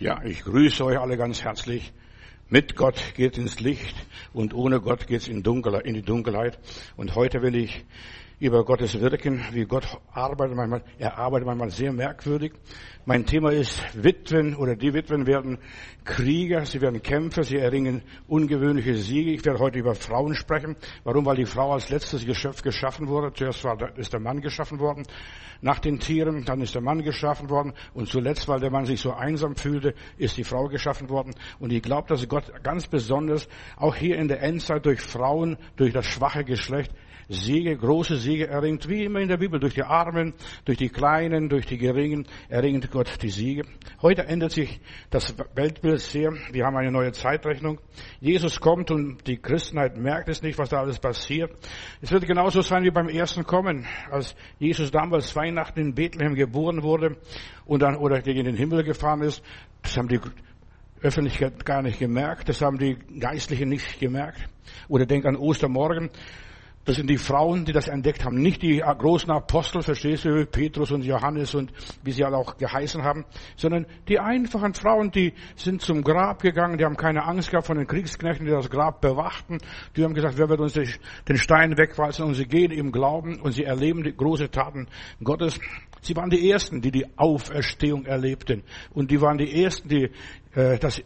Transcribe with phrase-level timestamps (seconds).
[0.00, 1.92] Ja, ich grüße euch alle ganz herzlich.
[2.50, 3.94] Mit Gott geht ins Licht
[4.32, 6.58] und ohne Gott geht's in, in die Dunkelheit.
[6.96, 7.84] Und heute will ich
[8.40, 12.52] über Gottes Wirken, wie Gott arbeitet manchmal, er arbeitet manchmal sehr merkwürdig.
[13.04, 15.58] Mein Thema ist Witwen oder die Witwen werden
[16.04, 19.32] Krieger, sie werden Kämpfer, sie erringen ungewöhnliche Siege.
[19.32, 20.76] Ich werde heute über Frauen sprechen.
[21.04, 21.26] Warum?
[21.26, 23.32] Weil die Frau als letztes Geschöpf geschaffen wurde.
[23.32, 25.04] Zuerst war, ist der Mann geschaffen worden,
[25.60, 29.00] nach den Tieren, dann ist der Mann geschaffen worden und zuletzt, weil der Mann sich
[29.00, 31.34] so einsam fühlte, ist die Frau geschaffen worden.
[31.58, 35.92] Und ich glaube, dass Gott ganz besonders auch hier in der Endzeit durch Frauen, durch
[35.92, 36.92] das schwache Geschlecht
[37.28, 40.32] Siege, große Siege erringt, wie immer in der Bibel, durch die Armen,
[40.64, 43.64] durch die Kleinen, durch die Geringen erringt Gott die Siege.
[44.00, 44.80] Heute ändert sich
[45.10, 46.32] das Weltbild sehr.
[46.52, 47.80] Wir haben eine neue Zeitrechnung.
[48.20, 51.52] Jesus kommt und die Christenheit merkt es nicht, was da alles passiert.
[52.00, 56.82] Es wird genauso sein wie beim ersten Kommen, als Jesus damals Weihnachten in Bethlehem geboren
[56.82, 57.18] wurde
[57.66, 59.42] und dann oder gegen den Himmel gefahren ist.
[59.82, 60.18] Das haben die
[61.02, 62.48] Öffentlichkeit gar nicht gemerkt.
[62.48, 64.48] Das haben die Geistlichen nicht gemerkt.
[64.88, 66.10] Oder denk an Ostermorgen.
[66.88, 68.40] Das sind die Frauen, die das entdeckt haben.
[68.40, 71.70] Nicht die großen Apostel, verstehst du, Petrus und Johannes und
[72.02, 73.26] wie sie alle auch geheißen haben,
[73.56, 77.76] sondern die einfachen Frauen, die sind zum Grab gegangen, die haben keine Angst gehabt von
[77.76, 79.58] den Kriegsknechten, die das Grab bewachten.
[79.96, 82.24] Die haben gesagt, wer wird uns den Stein wegwalzen?
[82.24, 84.88] Und sie gehen im Glauben und sie erleben die große Taten
[85.22, 85.60] Gottes.
[86.00, 88.62] Sie waren die Ersten, die die Auferstehung erlebten.
[88.94, 90.10] Und die waren die Ersten, die
[90.54, 91.02] äh, das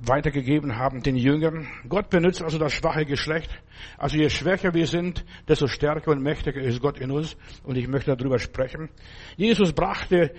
[0.00, 1.66] weitergegeben haben den Jüngern.
[1.88, 3.50] Gott benutzt also das schwache Geschlecht.
[3.96, 7.36] Also je schwächer wir sind, desto stärker und mächtiger ist Gott in uns.
[7.64, 8.88] Und ich möchte darüber sprechen.
[9.36, 10.32] Jesus brachte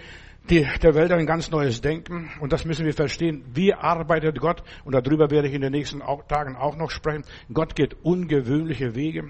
[0.49, 2.30] die, der Welt ein ganz neues Denken.
[2.39, 3.43] Und das müssen wir verstehen.
[3.53, 4.63] Wie arbeitet Gott?
[4.83, 7.23] Und darüber werde ich in den nächsten Tagen auch noch sprechen.
[7.53, 9.30] Gott geht ungewöhnliche Wege.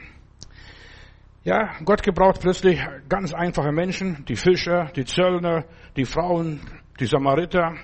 [1.43, 6.59] Ja, Gott gebraucht plötzlich ganz einfache Menschen, die Fischer, die Zöllner, die Frauen,
[6.99, 7.75] die Samariter,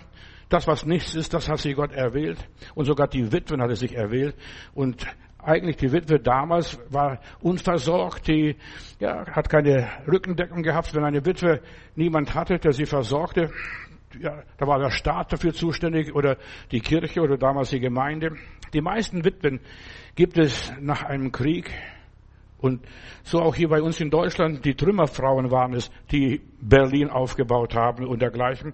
[0.50, 2.38] das, was nichts ist, das hat sich Gott erwählt.
[2.76, 4.36] Und sogar die Witwen hat er sich erwählt.
[4.74, 5.06] Und
[5.40, 8.56] eigentlich die Witwe damals war unversorgt, die
[9.00, 10.94] ja, hat keine Rückendeckung gehabt.
[10.94, 11.62] Wenn eine Witwe
[11.96, 13.52] niemand hatte, der sie versorgte,
[14.20, 16.38] ja, da war der Staat dafür zuständig oder
[16.72, 18.36] die Kirche oder damals die Gemeinde.
[18.74, 19.60] Die meisten Witwen
[20.16, 21.72] gibt es nach einem Krieg.
[22.58, 22.82] Und
[23.24, 28.08] so auch hier bei uns in Deutschland, die Trümmerfrauen waren es, die Berlin aufgebaut haben
[28.08, 28.74] und dergleichen.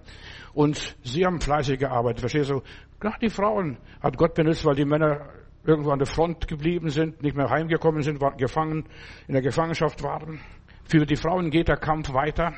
[0.54, 2.20] Und sie haben fleißig gearbeitet.
[2.20, 2.62] Verstehst du?
[3.00, 5.28] Gerade die Frauen hat Gott benutzt, weil die Männer
[5.64, 8.84] irgendwo an der Front geblieben sind, nicht mehr heimgekommen sind, waren gefangen,
[9.26, 10.40] in der Gefangenschaft waren.
[10.84, 12.52] Für die Frauen geht der Kampf weiter,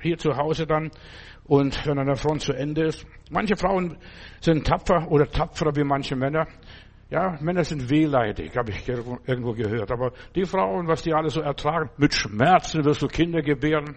[0.00, 0.90] hier zu Hause dann,
[1.46, 3.06] und wenn an der Front zu Ende ist.
[3.30, 3.96] Manche Frauen
[4.40, 6.46] sind tapfer oder tapferer wie manche Männer.
[7.10, 9.90] Ja, Männer sind wehleidig, habe ich irgendwo gehört.
[9.92, 13.94] Aber die Frauen, was die alle so ertragen, mit Schmerzen wirst du Kinder gebären.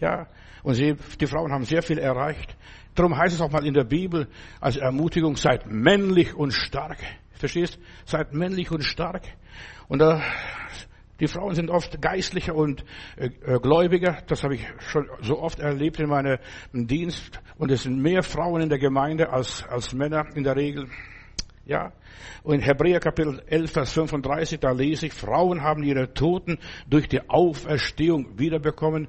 [0.00, 0.26] Ja,
[0.62, 2.56] und sie, die Frauen haben sehr viel erreicht.
[2.94, 4.28] Darum heißt es auch mal in der Bibel
[4.60, 6.98] als Ermutigung, seid männlich und stark.
[7.32, 7.78] Verstehst?
[8.04, 9.22] Seid männlich und stark.
[9.88, 10.22] Und da,
[11.20, 12.84] die Frauen sind oft geistlicher und
[13.16, 14.18] äh, äh gläubiger.
[14.26, 16.38] Das habe ich schon so oft erlebt in meinem
[16.72, 17.40] Dienst.
[17.58, 20.88] Und es sind mehr Frauen in der Gemeinde als, als Männer in der Regel.
[21.66, 21.92] Ja.
[22.44, 27.28] Und Hebräer Kapitel 11, Vers 35, da lese ich, Frauen haben ihre Toten durch die
[27.28, 29.08] Auferstehung wiederbekommen.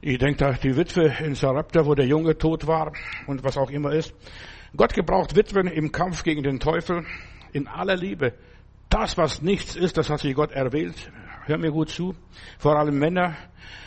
[0.00, 2.92] Ich denke da die Witwe in Sarepta, wo der Junge tot war
[3.26, 4.14] und was auch immer ist.
[4.74, 7.04] Gott gebraucht Witwen im Kampf gegen den Teufel
[7.52, 8.32] in aller Liebe.
[8.88, 11.12] Das, was nichts ist, das hat sich Gott erwählt.
[11.44, 12.14] Hör mir gut zu.
[12.58, 13.36] Vor allem Männer,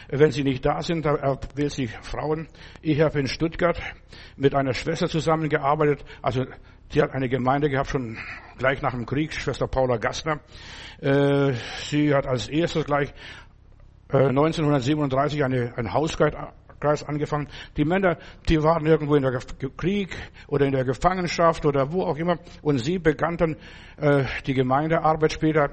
[0.09, 2.47] wenn sie nicht da sind, da erwählt sich Frauen.
[2.81, 3.81] Ich habe in Stuttgart
[4.35, 6.05] mit einer Schwester zusammengearbeitet.
[6.21, 6.45] Also
[6.91, 8.17] sie hat eine Gemeinde gehabt, schon
[8.57, 10.39] gleich nach dem Krieg, Schwester Paula Gassner.
[11.01, 13.13] Äh, sie hat als erstes gleich
[14.09, 17.47] 1937 äh, eine, ein Hauskreis angefangen.
[17.77, 19.39] Die Männer, die waren irgendwo in der
[19.75, 20.15] Krieg
[20.47, 22.37] oder in der Gefangenschaft oder wo auch immer.
[22.61, 23.55] Und sie begann dann
[23.97, 25.71] äh, die Gemeindearbeit später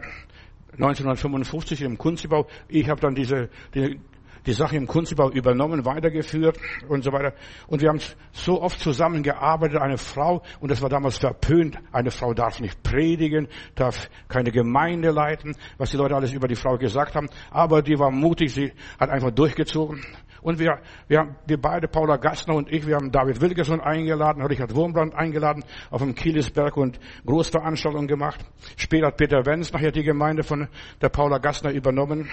[0.73, 2.47] 1955 im Kunstbau.
[2.69, 4.01] Ich habe dann diese die,
[4.47, 6.59] die Sache im Kunstbau übernommen, weitergeführt
[6.89, 7.35] und so weiter.
[7.67, 8.01] Und wir haben
[8.33, 13.49] so oft zusammengearbeitet, eine Frau, und das war damals verpönt, eine Frau darf nicht predigen,
[13.75, 17.29] darf keine Gemeinde leiten, was die Leute alles über die Frau gesagt haben.
[17.51, 20.05] Aber die war mutig, sie hat einfach durchgezogen.
[20.43, 24.45] Und wir, wir, haben, wir beide, Paula Gassner und ich, wir haben David Wilkerson eingeladen,
[24.45, 28.45] Richard Wurmbrand eingeladen, auf dem Kielisberg und Großveranstaltungen gemacht.
[28.77, 30.69] Später hat Peter Wenz nachher die Gemeinde von
[31.01, 32.29] der Paula Gassner übernommen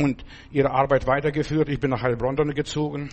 [0.00, 1.68] und ihre Arbeit weitergeführt.
[1.68, 3.10] Ich bin nach Heilbronn gezogen.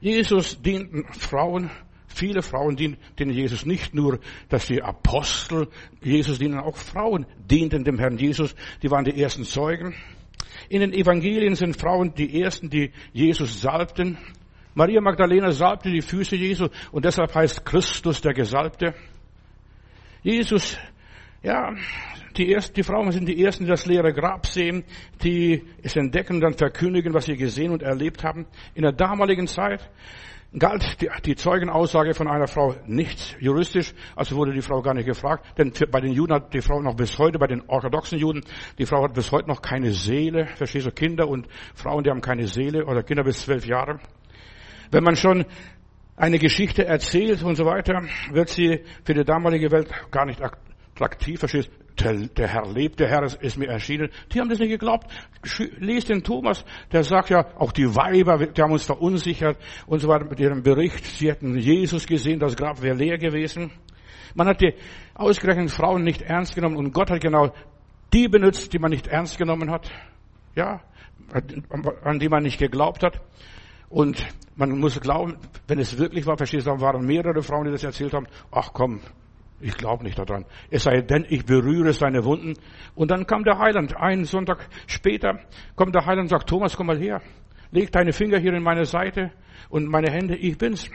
[0.00, 1.70] Jesus dienten Frauen,
[2.06, 5.68] viele Frauen dienten Jesus nicht nur, dass die Apostel
[6.02, 8.54] Jesus dienen, auch Frauen dienten dem Herrn Jesus.
[8.82, 9.94] Die waren die ersten Zeugen.
[10.68, 14.18] In den Evangelien sind Frauen die ersten, die Jesus salbten.
[14.74, 18.94] Maria Magdalena salbte die Füße Jesu und deshalb heißt Christus der Gesalbte.
[20.22, 20.76] Jesus,
[21.48, 21.74] ja,
[22.36, 24.84] die, ersten, die Frauen sind die Ersten, die das leere Grab sehen,
[25.22, 28.46] die es entdecken dann verkündigen, was sie gesehen und erlebt haben.
[28.74, 29.88] In der damaligen Zeit
[30.58, 35.06] galt die, die Zeugenaussage von einer Frau nichts juristisch, also wurde die Frau gar nicht
[35.06, 38.18] gefragt, denn für, bei den Juden hat die Frau noch bis heute, bei den orthodoxen
[38.18, 38.44] Juden,
[38.76, 42.20] die Frau hat bis heute noch keine Seele, verstehst du, Kinder und Frauen, die haben
[42.20, 44.00] keine Seele oder Kinder bis zwölf Jahre.
[44.90, 45.46] Wenn man schon
[46.14, 48.02] eine Geschichte erzählt und so weiter,
[48.32, 50.42] wird sie für die damalige Welt gar nicht
[50.98, 54.10] attraktiv, verstehst der, der Herr lebt, der Herr ist, ist, mir erschienen.
[54.32, 55.06] Die haben das nicht geglaubt.
[55.78, 60.08] Lest den Thomas, der sagt ja, auch die Weiber, die haben uns verunsichert und so
[60.08, 61.04] weiter mit ihrem Bericht.
[61.04, 63.72] Sie hätten Jesus gesehen, das Grab wäre leer gewesen.
[64.34, 64.74] Man hat die
[65.14, 67.52] ausgerechneten Frauen nicht ernst genommen und Gott hat genau
[68.12, 69.90] die benutzt, die man nicht ernst genommen hat.
[70.54, 70.80] Ja,
[72.04, 73.20] an die man nicht geglaubt hat.
[73.88, 75.36] Und man muss glauben,
[75.66, 78.26] wenn es wirklich war, verstehst du, waren mehrere Frauen, die das erzählt haben.
[78.50, 79.00] Ach komm,
[79.60, 80.44] ich glaube nicht daran.
[80.70, 82.54] Es sei denn, ich berühre seine Wunden.
[82.94, 83.96] Und dann kam der Heiland.
[83.96, 85.40] Einen Sonntag später
[85.74, 87.20] kommt der Heiland und sagt, Thomas, komm mal her.
[87.70, 89.32] Leg deine Finger hier in meine Seite
[89.68, 90.90] und meine Hände, ich bin's.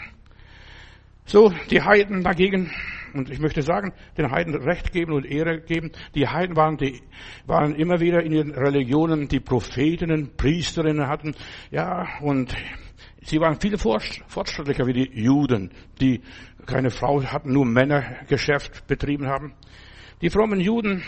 [1.25, 2.71] So, die Heiden dagegen,
[3.13, 5.91] und ich möchte sagen, den Heiden Recht geben und Ehre geben.
[6.15, 7.01] Die Heiden waren, die,
[7.45, 11.33] waren immer wieder in ihren Religionen, die Prophetinnen, Priesterinnen hatten,
[11.71, 12.53] ja, und
[13.21, 15.71] sie waren viel fortschrittlicher wie die Juden,
[16.01, 16.21] die
[16.65, 19.53] keine Frau hatten, nur Männergeschäft betrieben haben.
[20.21, 21.03] Die frommen Juden,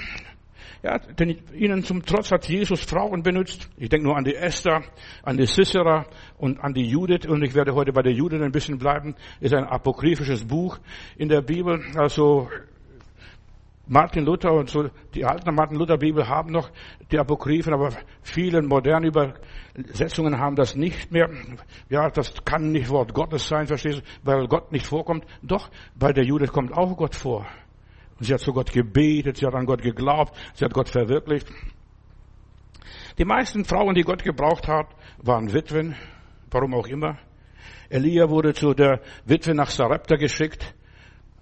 [0.86, 3.70] ja, denn ihnen zum Trotz hat Jesus Frauen benutzt.
[3.78, 4.84] Ich denke nur an die Esther,
[5.24, 6.06] an die Sisera
[6.38, 7.26] und an die Judith.
[7.28, 9.16] Und ich werde heute bei der Judith ein bisschen bleiben.
[9.40, 10.78] Ist ein apokryphisches Buch
[11.18, 11.84] in der Bibel.
[11.96, 12.50] Also
[13.88, 16.70] Martin Luther und so, die alten Martin Luther Bibel haben noch
[17.12, 17.92] die Apokryphen, aber
[18.24, 21.30] viele moderne Übersetzungen haben das nicht mehr.
[21.90, 25.26] Ja, das kann nicht Wort Gottes sein, verstehst du, weil Gott nicht vorkommt.
[25.44, 27.46] Doch, bei der Judith kommt auch Gott vor.
[28.20, 31.48] Sie hat zu Gott gebetet, sie hat an Gott geglaubt, sie hat Gott verwirklicht.
[33.18, 34.88] Die meisten Frauen, die Gott gebraucht hat,
[35.18, 35.96] waren Witwen,
[36.52, 37.18] warum auch immer.
[37.90, 40.75] Elia wurde zu der Witwe nach Sarepta geschickt.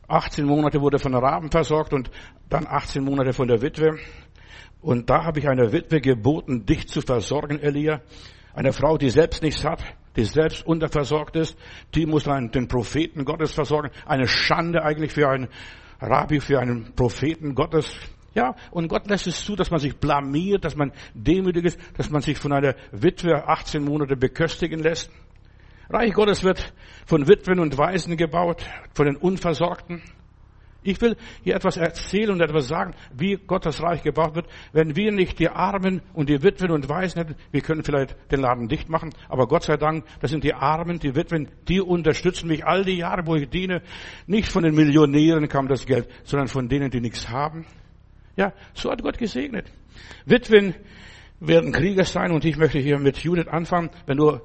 [0.07, 2.11] 18 Monate wurde von Raben versorgt und
[2.49, 3.97] dann 18 Monate von der Witwe.
[4.81, 8.01] Und da habe ich einer Witwe geboten, dich zu versorgen, Elia.
[8.53, 9.83] Eine Frau, die selbst nichts hat,
[10.15, 11.57] die selbst unterversorgt ist,
[11.95, 13.89] die muss dann den Propheten Gottes versorgen.
[14.05, 15.47] Eine Schande eigentlich für einen
[15.99, 17.95] Rabbi, für einen Propheten Gottes.
[18.35, 22.09] Ja, und Gott lässt es zu, dass man sich blamiert, dass man demütig ist, dass
[22.09, 25.11] man sich von einer Witwe 18 Monate beköstigen lässt.
[25.89, 26.73] Reich Gottes wird
[27.05, 30.01] von Witwen und Waisen gebaut, von den Unversorgten.
[30.85, 34.47] Ich will hier etwas erzählen und etwas sagen, wie Gottes Reich gebaut wird.
[34.73, 38.41] Wenn wir nicht die Armen und die Witwen und Waisen hätten, wir können vielleicht den
[38.41, 42.47] Laden dicht machen, aber Gott sei Dank, das sind die Armen, die Witwen, die unterstützen
[42.47, 43.81] mich all die Jahre, wo ich diene.
[44.27, 47.65] Nicht von den Millionären kam das Geld, sondern von denen, die nichts haben.
[48.35, 49.71] Ja, so hat Gott gesegnet.
[50.25, 50.75] Witwen
[51.39, 53.89] werden Krieger sein und ich möchte hier mit Judith anfangen.
[54.05, 54.39] Wenn du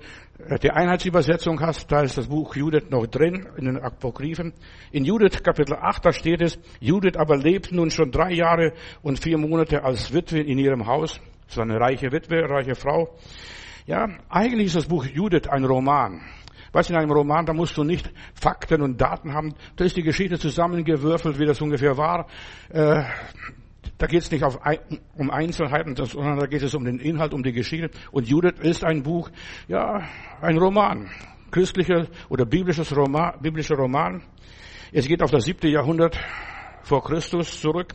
[0.62, 4.54] die Einheitsübersetzung hast, da ist das Buch Judith noch drin, in den Apokryphen.
[4.92, 9.18] In Judith Kapitel 8, da steht es, Judith aber lebt nun schon drei Jahre und
[9.18, 11.20] vier Monate als Witwe in ihrem Haus.
[11.48, 13.16] So eine reiche Witwe, reiche Frau.
[13.86, 16.20] Ja, eigentlich ist das Buch Judith ein Roman.
[16.70, 19.54] Was in einem Roman, da musst du nicht Fakten und Daten haben.
[19.74, 22.28] Da ist die Geschichte zusammengewürfelt, wie das ungefähr war.
[22.68, 23.02] Äh,
[23.98, 24.58] da geht es nicht auf,
[25.16, 27.90] um Einzelheiten, sondern da geht es um den Inhalt, um die Geschichte.
[28.12, 29.30] Und Judith ist ein Buch,
[29.66, 30.08] ja,
[30.40, 31.10] ein Roman,
[31.50, 34.22] christlicher oder biblisches Roman, biblischer Roman.
[34.92, 36.18] Es geht auf das siebte Jahrhundert
[36.82, 37.94] vor Christus zurück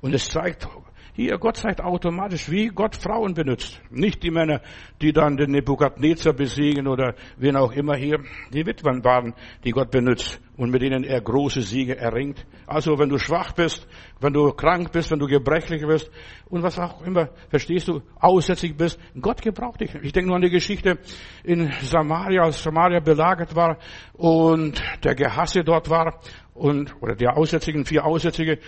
[0.00, 0.66] und es zeigt
[1.16, 3.80] hier, Gott zeigt automatisch, wie Gott Frauen benutzt.
[3.88, 4.60] Nicht die Männer,
[5.00, 8.18] die dann den Nebukadnezar besiegen oder wen auch immer hier.
[8.52, 12.44] Die Witwen waren, die Gott benutzt und mit denen er große Siege erringt.
[12.66, 13.86] Also wenn du schwach bist,
[14.18, 16.10] wenn du krank bist, wenn du gebrechlich bist
[16.46, 19.94] und was auch immer, verstehst du, aussätzig bist, Gott gebraucht dich.
[20.02, 20.98] Ich denke nur an die Geschichte
[21.44, 23.78] in Samaria, als Samaria belagert war
[24.14, 26.18] und der Gehasse dort war
[26.54, 28.58] und, oder der Aussätzigen, vier Aussätzige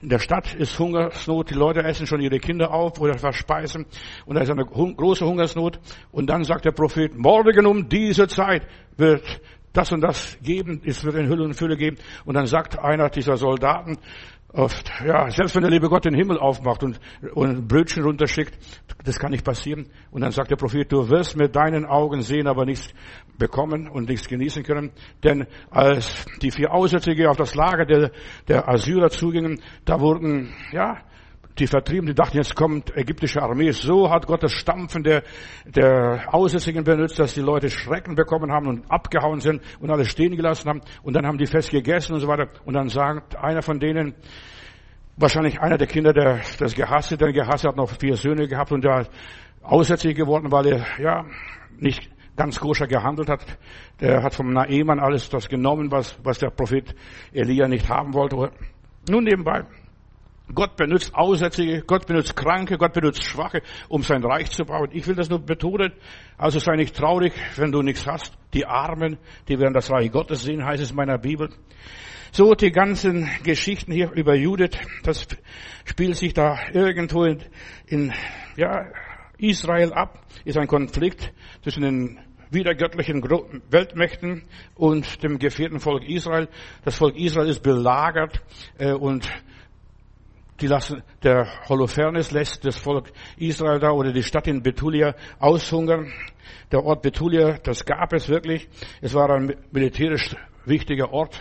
[0.00, 3.86] in der Stadt ist Hungersnot, die Leute essen schon ihre Kinder auf oder verspeisen
[4.26, 5.80] und da ist eine große Hungersnot.
[6.12, 9.40] Und dann sagt der Prophet, morgen um diese Zeit wird
[9.72, 11.98] das und das geben, es wird in Hülle und Fülle geben.
[12.24, 13.98] Und dann sagt einer dieser Soldaten,
[14.52, 16.98] oft, ja, selbst wenn der liebe Gott den Himmel aufmacht und,
[17.34, 18.56] und Brötchen runterschickt,
[19.04, 19.88] das kann nicht passieren.
[20.10, 22.88] Und dann sagt der Prophet, du wirst mit deinen Augen sehen, aber nichts
[23.36, 24.90] bekommen und nichts genießen können.
[25.22, 28.10] Denn als die vier Aussätzige auf das Lager der,
[28.48, 30.98] der Assyrer zugingen, da wurden, ja,
[31.60, 33.70] die Vertrieben, die dachten, jetzt kommt ägyptische Armee.
[33.72, 35.22] So hat Gott das Stampfen der,
[35.64, 40.36] der Aussätzigen benutzt, dass die Leute Schrecken bekommen haben und abgehauen sind und alles stehen
[40.36, 40.80] gelassen haben.
[41.02, 42.48] Und dann haben die fest gegessen und so weiter.
[42.64, 44.14] Und dann sagt einer von denen,
[45.16, 48.72] wahrscheinlich einer der Kinder, der das gehasst hat, der gehasst hat, noch vier Söhne gehabt
[48.72, 49.06] und der
[49.62, 51.24] aussätzlich geworden, weil er, ja,
[51.78, 53.44] nicht ganz koscher gehandelt hat.
[54.00, 56.94] Der hat vom Naemann alles das genommen, was, was der Prophet
[57.32, 58.52] Elia nicht haben wollte.
[59.10, 59.64] Nun nebenbei.
[60.54, 64.88] Gott benutzt Aussätzige, Gott benutzt Kranke, Gott benutzt Schwache, um sein Reich zu bauen.
[64.92, 65.92] Ich will das nur betonen.
[66.36, 68.32] Also sei nicht traurig, wenn du nichts hast.
[68.54, 71.50] Die Armen, die werden das Reich Gottes sehen, heißt es in meiner Bibel.
[72.32, 75.26] So, die ganzen Geschichten hier über Judith, das
[75.84, 77.42] spielt sich da irgendwo in,
[77.86, 78.12] in
[78.56, 78.86] ja,
[79.38, 82.18] Israel ab, ist ein Konflikt zwischen den
[82.50, 83.22] wiedergöttlichen
[83.70, 86.48] Weltmächten und dem gefährten Volk Israel.
[86.84, 88.42] Das Volk Israel ist belagert
[88.78, 89.28] äh, und
[90.60, 96.12] die lassen, der Holofernes lässt das Volk Israel da oder die Stadt in Betulia aushungern.
[96.72, 98.68] Der Ort Betulia, das gab es wirklich.
[99.00, 100.34] Es war ein militärisch
[100.64, 101.40] wichtiger Ort.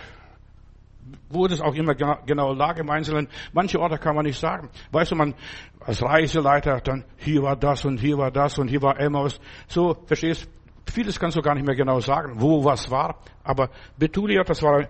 [1.29, 3.27] Wo das auch immer genau lag im Einzelnen.
[3.53, 4.69] Manche Orte kann man nicht sagen.
[4.91, 5.33] Weißt du, man
[5.79, 9.39] als Reiseleiter, dann hier war das und hier war das und hier war Emmaus.
[9.67, 10.49] So, verstehst?
[10.85, 13.19] Vieles kannst du gar nicht mehr genau sagen, wo was war.
[13.43, 14.87] Aber Betulia, das war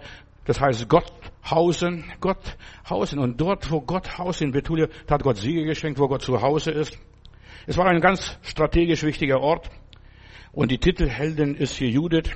[0.48, 1.12] das heißt Gott
[1.46, 2.58] hausen, Gott
[2.89, 3.20] hausen.
[3.20, 6.72] Und dort, wo Gott hausen in Betulia, hat Gott Siege geschenkt, wo Gott zu Hause
[6.72, 6.98] ist.
[7.66, 9.70] Es war ein ganz strategisch wichtiger Ort.
[10.54, 12.32] Und die Titelheldin ist hier Judith.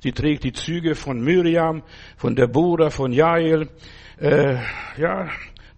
[0.00, 1.84] Sie trägt die Züge von Miriam,
[2.16, 3.68] von Deborah, von Jael.
[4.18, 4.56] Äh,
[4.96, 5.28] ja,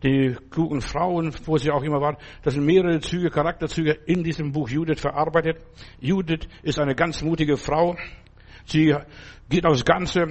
[0.02, 2.16] die klugen Frauen, wo sie auch immer waren.
[2.42, 5.58] Das sind mehrere Züge, Charakterzüge in diesem Buch Judith verarbeitet.
[6.00, 7.96] Judith ist eine ganz mutige Frau.
[8.64, 8.94] Sie
[9.50, 10.28] geht aufs Ganze.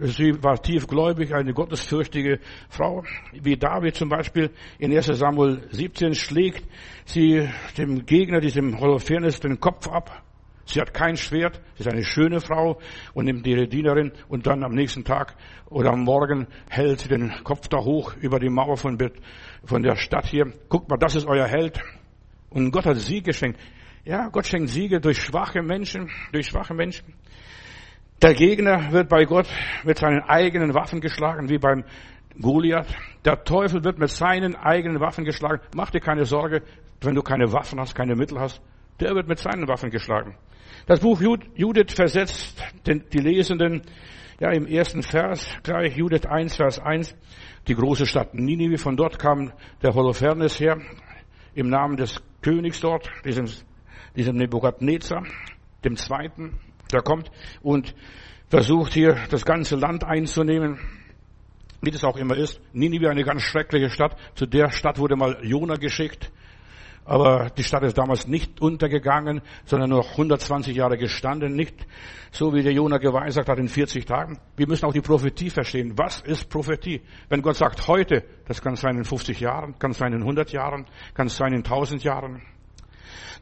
[0.00, 2.38] Sie war tiefgläubig, eine gottesfürchtige
[2.68, 3.02] Frau,
[3.32, 6.64] wie David zum Beispiel in 1 Samuel 17 schlägt
[7.04, 10.22] sie dem Gegner, diesem Holofernes, den Kopf ab.
[10.66, 12.78] Sie hat kein Schwert, sie ist eine schöne Frau
[13.12, 15.34] und nimmt ihre Dienerin und dann am nächsten Tag
[15.68, 18.98] oder am Morgen hält sie den Kopf da hoch über die Mauer von,
[19.64, 20.52] von der Stadt hier.
[20.68, 21.80] Guckt mal, das ist euer Held.
[22.50, 23.58] Und Gott hat Sieg geschenkt.
[24.04, 27.14] Ja, Gott schenkt Siege durch schwache Menschen, durch schwache Menschen.
[28.20, 29.46] Der Gegner wird bei Gott
[29.84, 31.84] mit seinen eigenen Waffen geschlagen, wie beim
[32.40, 32.92] Goliath.
[33.24, 35.60] Der Teufel wird mit seinen eigenen Waffen geschlagen.
[35.76, 36.62] Mach dir keine Sorge,
[37.00, 38.60] wenn du keine Waffen hast, keine Mittel hast.
[38.98, 40.36] Der wird mit seinen Waffen geschlagen.
[40.86, 43.82] Das Buch Judith versetzt die Lesenden
[44.40, 47.14] ja im ersten Vers gleich, Judith 1, Vers 1,
[47.68, 48.78] die große Stadt Ninive.
[48.78, 50.78] Von dort kam der Holofernes her,
[51.54, 53.46] im Namen des Königs dort, diesem,
[54.16, 55.22] diesem Nebukadnezar,
[55.84, 56.58] dem Zweiten
[56.92, 57.30] der kommt
[57.62, 57.94] und
[58.48, 60.78] versucht hier das ganze Land einzunehmen,
[61.80, 62.60] wie das auch immer ist.
[62.72, 64.16] Ninive eine ganz schreckliche Stadt.
[64.34, 66.30] Zu der Stadt wurde mal Jona geschickt.
[67.04, 71.54] Aber die Stadt ist damals nicht untergegangen, sondern nur 120 Jahre gestanden.
[71.54, 71.86] Nicht
[72.32, 74.38] so, wie der Jona geweissagt hat in 40 Tagen.
[74.56, 75.96] Wir müssen auch die Prophetie verstehen.
[75.96, 77.00] Was ist Prophetie?
[77.30, 80.84] Wenn Gott sagt heute, das kann sein in 50 Jahren, kann sein in 100 Jahren,
[81.14, 82.42] kann sein in 1000 Jahren.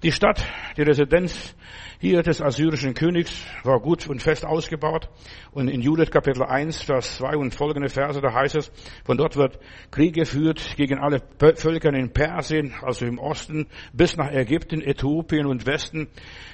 [0.02, 0.44] Die Stadt,
[0.76, 1.54] die Residenz
[1.98, 5.08] hier des assyrischen Königs war gut und fest ausgebaut.
[5.52, 8.70] Und in Judith Kapitel 1, Vers 2 und folgende Verse, da heißt es,
[9.04, 9.58] von dort wird
[9.90, 11.22] Krieg geführt gegen alle
[11.54, 16.08] Völker in Persien, also im Osten, bis nach Ägypten, Äthiopien und Westen.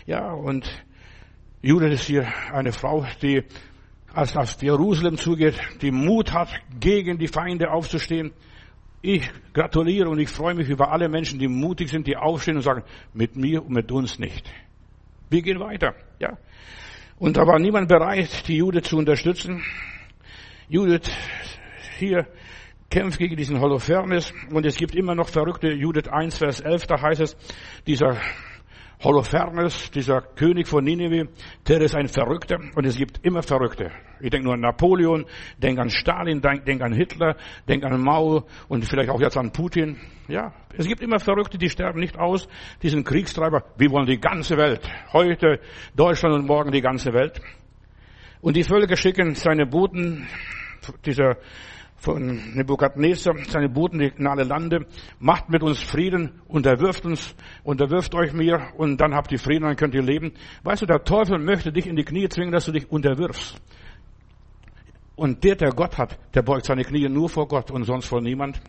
[0.07, 0.69] Ja, und
[1.61, 3.43] Judith ist hier eine Frau, die
[4.15, 8.33] als auf Jerusalem zugeht, die Mut hat, gegen die Feinde aufzustehen.
[9.03, 12.63] Ich gratuliere und ich freue mich über alle Menschen, die mutig sind, die aufstehen und
[12.63, 14.49] sagen, mit mir und mit uns nicht.
[15.29, 16.39] Wir gehen weiter, ja.
[17.19, 19.63] Und da war niemand bereit, die Judith zu unterstützen.
[20.69, 21.11] Judith
[21.99, 22.29] hier
[22.91, 27.01] kämpft gegen diesen Holofernes und es gibt immer noch verrückte Judith 1, Vers 11, da
[27.01, 27.37] heißt es,
[27.87, 28.21] dieser
[29.05, 31.25] Holofernes, dieser König von Nineveh,
[31.67, 33.91] der ist ein Verrückter und es gibt immer Verrückte.
[34.21, 35.27] Ich denke nur an Napoleon,
[35.59, 37.37] denke an Stalin, denke denk an Hitler,
[37.69, 39.99] denke an Mao und vielleicht auch jetzt an Putin.
[40.29, 42.47] Ja, es gibt immer Verrückte, die sterben nicht aus,
[42.83, 43.65] die sind Kriegstreiber.
[43.77, 44.89] Wir wollen die ganze Welt.
[45.13, 45.59] Heute
[45.97, 47.41] Deutschland und morgen die ganze Welt.
[48.41, 50.29] Und die Völker schicken seine Boten,
[51.05, 51.39] dieser
[52.03, 54.87] von Nebukadnezar, seine Boten in alle Lande,
[55.21, 59.77] macht mit uns Frieden, unterwirft uns, unterwirft euch mir und dann habt ihr Frieden, dann
[59.77, 60.33] könnt ihr leben.
[60.65, 63.55] Weißt du, der Teufel möchte dich in die Knie zwingen, dass du dich unterwirfst.
[65.15, 68.21] Und der, der Gott hat, der beugt seine Knie nur vor Gott und sonst vor
[68.21, 68.61] niemand.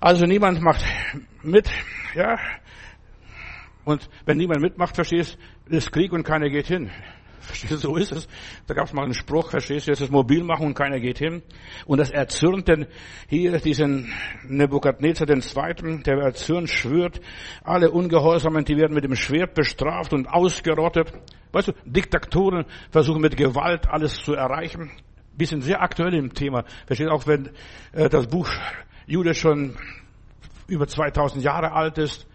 [0.00, 0.84] Also niemand macht
[1.44, 1.70] mit,
[2.16, 2.38] ja.
[3.84, 6.90] Und wenn niemand mitmacht, verstehst, ist Krieg und keiner geht hin.
[7.40, 8.28] Verstehst du, so ist es.
[8.66, 11.18] Da gab es mal einen Spruch, verstehst du, jetzt ist mobil machen und keiner geht
[11.18, 11.42] hin.
[11.86, 12.86] Und das erzürnt denn
[13.28, 14.12] hier diesen
[14.46, 17.20] Nebukadnezar den Zweiten, der erzürnt, schwört,
[17.62, 21.12] alle Ungehorsamen, die werden mit dem Schwert bestraft und ausgerottet.
[21.52, 24.90] Weißt du, Diktatoren versuchen mit Gewalt alles zu erreichen.
[25.36, 26.64] Wir sind sehr aktuell im Thema.
[26.86, 27.50] Versteht auch, wenn
[27.92, 28.50] äh, das Buch
[29.06, 29.76] Jude schon
[30.66, 32.27] über 2000 Jahre alt ist.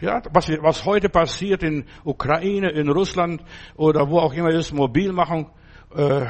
[0.00, 3.42] Ja, was, was heute passiert in Ukraine, in Russland
[3.76, 5.50] oder wo auch immer ist, Mobilmachung,
[5.94, 6.24] äh,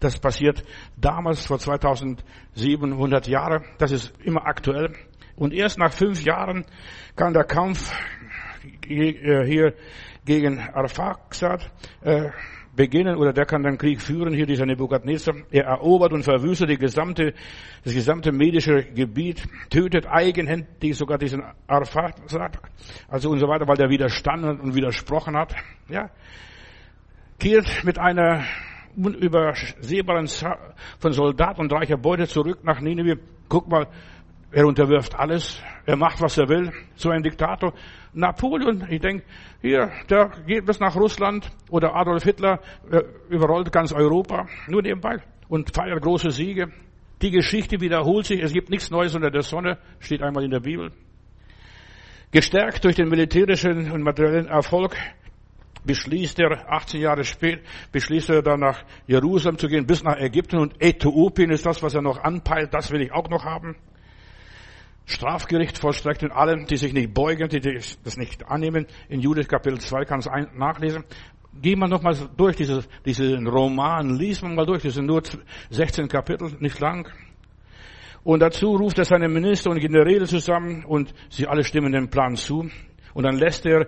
[0.00, 0.64] das passiert
[0.96, 3.64] damals vor 2700 Jahren.
[3.78, 4.94] Das ist immer aktuell.
[5.36, 6.64] Und erst nach fünf Jahren
[7.14, 7.92] kann der Kampf
[8.88, 9.74] äh, hier
[10.24, 11.70] gegen Arphaxad
[12.02, 12.30] äh,
[12.76, 15.34] beginnen oder der kann den Krieg führen, hier dieser Nebukadnezar.
[15.50, 17.34] Er erobert und verwüstet die gesamte,
[17.84, 22.58] das gesamte medische Gebiet, tötet eigenhändig sogar diesen Arphaxad,
[23.08, 25.54] also und so weiter, weil der widerstanden und widersprochen hat.
[25.88, 26.10] Ja.
[27.38, 28.44] Kehrt mit einer
[28.96, 30.28] unübersehbaren
[30.98, 33.16] von Soldaten und reicher Beute zurück nach Nineveh.
[33.48, 33.88] Guck mal,
[34.54, 35.60] er unterwirft alles.
[35.84, 36.72] Er macht, was er will.
[36.94, 37.74] So ein Diktator.
[38.12, 39.24] Napoleon, ich denke,
[39.60, 41.50] hier, der geht bis nach Russland.
[41.70, 44.46] Oder Adolf Hitler äh, überrollt ganz Europa.
[44.68, 45.16] Nur nebenbei.
[45.48, 46.68] Und feiert große Siege.
[47.20, 48.40] Die Geschichte wiederholt sich.
[48.40, 49.78] Es gibt nichts Neues unter der Sonne.
[49.98, 50.92] Steht einmal in der Bibel.
[52.30, 54.96] Gestärkt durch den militärischen und materiellen Erfolg
[55.84, 57.60] beschließt er, 18 Jahre später,
[57.92, 61.94] beschließt er dann nach Jerusalem zu gehen, bis nach Ägypten und Äthiopien ist das, was
[61.94, 63.76] er noch anpeilt, das will ich auch noch haben.
[65.06, 68.86] Strafgericht vollstreckt in allen, die sich nicht beugen, die das nicht annehmen.
[69.08, 71.04] In Judith Kapitel 2 kann es nachlesen.
[71.60, 75.22] Gehen wir nochmal durch dieses, diesen Roman, liest man mal durch, das sind nur
[75.70, 77.08] 16 Kapitel, nicht lang.
[78.24, 82.36] Und dazu ruft er seine Minister und Generäle zusammen und sie alle stimmen dem Plan
[82.36, 82.70] zu.
[83.12, 83.86] Und dann lässt er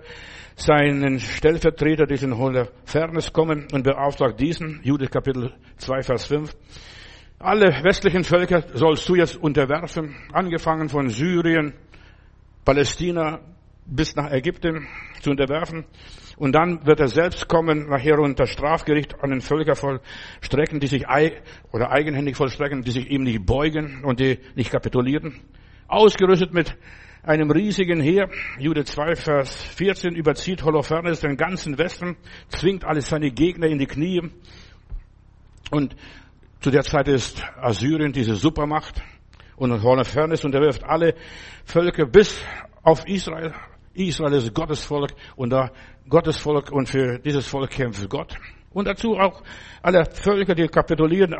[0.55, 6.55] seinen Stellvertreter, diesen Holofernes, kommen und beauftragt diesen, Judith Kapitel 2, Vers 5,
[7.39, 11.73] alle westlichen Völker sollst du jetzt unterwerfen, angefangen von Syrien,
[12.65, 13.39] Palästina
[13.85, 14.87] bis nach Ägypten
[15.21, 15.85] zu unterwerfen.
[16.37, 21.05] Und dann wird er selbst kommen, nachher unter Strafgericht an den Völker vollstrecken, die sich
[21.71, 25.39] oder eigenhändig vollstrecken, die sich ihm nicht beugen und die nicht kapitulieren.
[25.87, 26.75] Ausgerüstet mit
[27.23, 28.29] einem riesigen Heer.
[28.59, 32.17] Jude 2, Vers 14 überzieht Holofernes den ganzen Westen,
[32.49, 34.21] zwingt alle seine Gegner in die Knie
[35.71, 35.95] und
[36.59, 39.01] zu der Zeit ist Assyrien diese Supermacht
[39.57, 41.13] und Holofernes unterwirft alle
[41.65, 42.41] Völker bis
[42.83, 43.53] auf Israel.
[43.93, 45.71] Israel ist Gottes Volk und da
[46.09, 48.35] Gottes Volk und für dieses Volk kämpft Gott.
[48.71, 49.41] Und dazu auch
[49.81, 51.35] alle Völker, die kapitulieren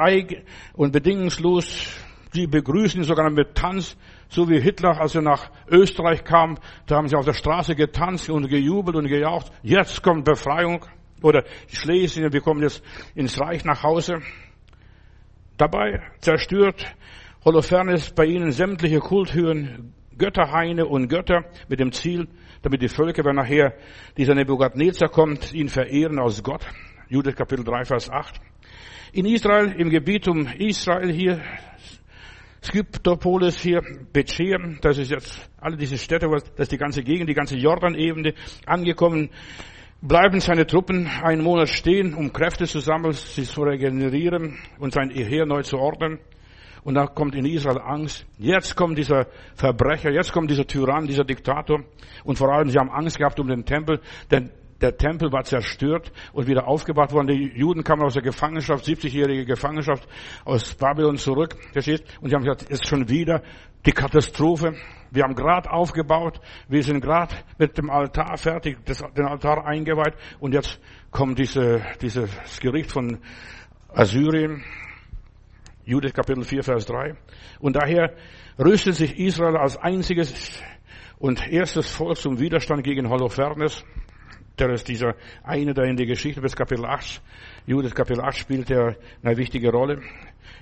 [0.74, 1.88] und bedingungslos,
[2.34, 3.98] die begrüßen sogar mit Tanz,
[4.30, 8.30] so wie Hitler, als er nach Österreich kam, da haben sie auf der Straße getanzt
[8.30, 9.52] und gejubelt und gejaucht.
[9.64, 10.86] Jetzt kommt Befreiung.
[11.24, 12.84] Oder Schlesien, wir kommen jetzt
[13.16, 14.22] ins Reich nach Hause.
[15.58, 16.96] Dabei zerstört
[17.44, 22.28] Holofernes bei ihnen sämtliche Kulthöhen, Götterhaine und Götter mit dem Ziel,
[22.62, 23.74] damit die Völker, wenn nachher
[24.18, 26.64] dieser Nebukadnezar kommt, ihn verehren als Gott.
[27.10, 28.40] Judith Kapitel 3, Vers 8.
[29.14, 31.42] In Israel, im Gebiet um Israel hier,
[32.62, 33.82] Skyptopolis hier,
[34.14, 38.36] Becher, das ist jetzt alle diese Städte, das ist die ganze Gegend, die ganze Jordanebene
[38.68, 39.32] angekommen
[40.02, 45.10] bleiben seine Truppen einen Monat stehen, um Kräfte zu sammeln, sie zu regenerieren und sein
[45.10, 46.20] Heer neu zu ordnen.
[46.84, 48.26] Und da kommt in Israel Angst.
[48.38, 51.84] Jetzt kommt dieser Verbrecher, jetzt kommt dieser Tyrann, dieser Diktator.
[52.24, 54.00] Und vor allem, sie haben Angst gehabt um den Tempel,
[54.32, 54.52] denn
[54.82, 57.28] der Tempel war zerstört und wieder aufgebaut worden.
[57.28, 60.08] Die Juden kamen aus der Gefangenschaft, 70-jährige Gefangenschaft
[60.46, 61.56] aus Babylon zurück.
[61.74, 62.04] Versteht?
[62.22, 63.42] Und sie haben gesagt, es ist schon wieder
[63.86, 64.76] die Katastrophe.
[65.12, 70.16] Wir haben gerade aufgebaut, wir sind gerade mit dem Altar fertig, das, den Altar eingeweiht
[70.40, 70.80] und jetzt
[71.12, 73.20] kommt diese, dieses Gericht von
[73.88, 74.64] Assyrien,
[75.86, 77.16] Judith Kapitel 4, Vers 3.
[77.60, 78.14] Und daher
[78.60, 80.62] rüstet sich Israel als einziges
[81.18, 83.86] und erstes Volk zum Widerstand gegen Holofernes.
[84.60, 87.22] Der ist dieser eine, der in der Geschichte bis Kapitel 8,
[87.68, 90.02] Judith Kapitel 8 spielt er eine wichtige Rolle.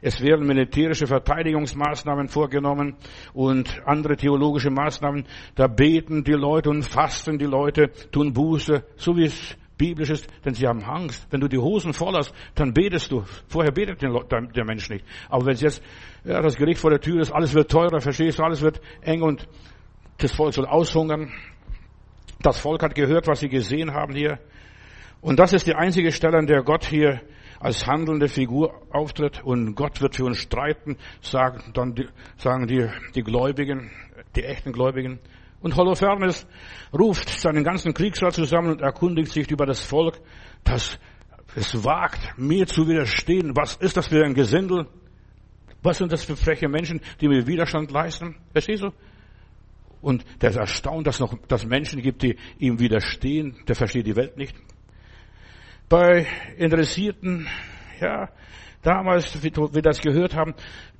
[0.01, 2.97] Es werden militärische Verteidigungsmaßnahmen vorgenommen
[3.33, 5.25] und andere theologische Maßnahmen.
[5.55, 10.27] Da beten die Leute und fasten die Leute, tun Buße, so wie es biblisch ist,
[10.43, 11.25] denn sie haben Angst.
[11.31, 13.23] Wenn du die Hosen voll hast, dann betest du.
[13.47, 15.05] Vorher betet der Mensch nicht.
[15.29, 15.81] Aber wenn es jetzt
[16.25, 19.21] ja, das Gericht vor der Tür ist, alles wird teurer, verstehst du, alles wird eng
[19.21, 19.47] und
[20.17, 21.31] das Volk soll aushungern.
[22.41, 24.39] Das Volk hat gehört, was sie gesehen haben hier.
[25.21, 27.21] Und das ist die einzige Stelle, an der Gott hier
[27.59, 32.87] als handelnde Figur auftritt und Gott wird für uns streiten, sagen dann die, sagen die,
[33.15, 33.89] die Gläubigen,
[34.35, 35.19] die echten Gläubigen.
[35.61, 36.45] Und Holofernes
[36.93, 40.19] ruft seinen ganzen Kriegsrat zusammen und erkundigt sich über das Volk,
[40.63, 40.99] das
[41.55, 43.55] es wagt, mir zu widerstehen.
[43.55, 44.87] Was ist das für ein Gesindel?
[45.81, 48.35] Was sind das für freche Menschen, die mir Widerstand leisten?
[48.51, 48.91] Verstehst du?
[50.05, 53.57] Und der ist erstaunt, dass noch, dass Menschen gibt, die ihm widerstehen.
[53.67, 54.55] Der versteht die Welt nicht.
[55.89, 57.47] Bei Interessierten,
[57.99, 58.29] ja,
[58.83, 60.53] damals, wie wir das gehört haben,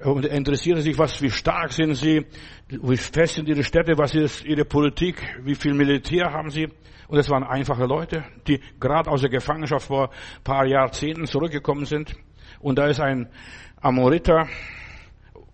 [0.04, 2.26] und interessierte sich, was, wie stark sind sie,
[2.68, 6.68] wie fest sind ihre Städte, was ist ihre Politik, wie viel Militär haben sie.
[7.08, 11.86] Und es waren einfache Leute, die gerade aus der Gefangenschaft vor ein paar Jahrzehnten zurückgekommen
[11.86, 12.16] sind.
[12.60, 13.30] Und da ist ein
[13.80, 14.48] Amoriter,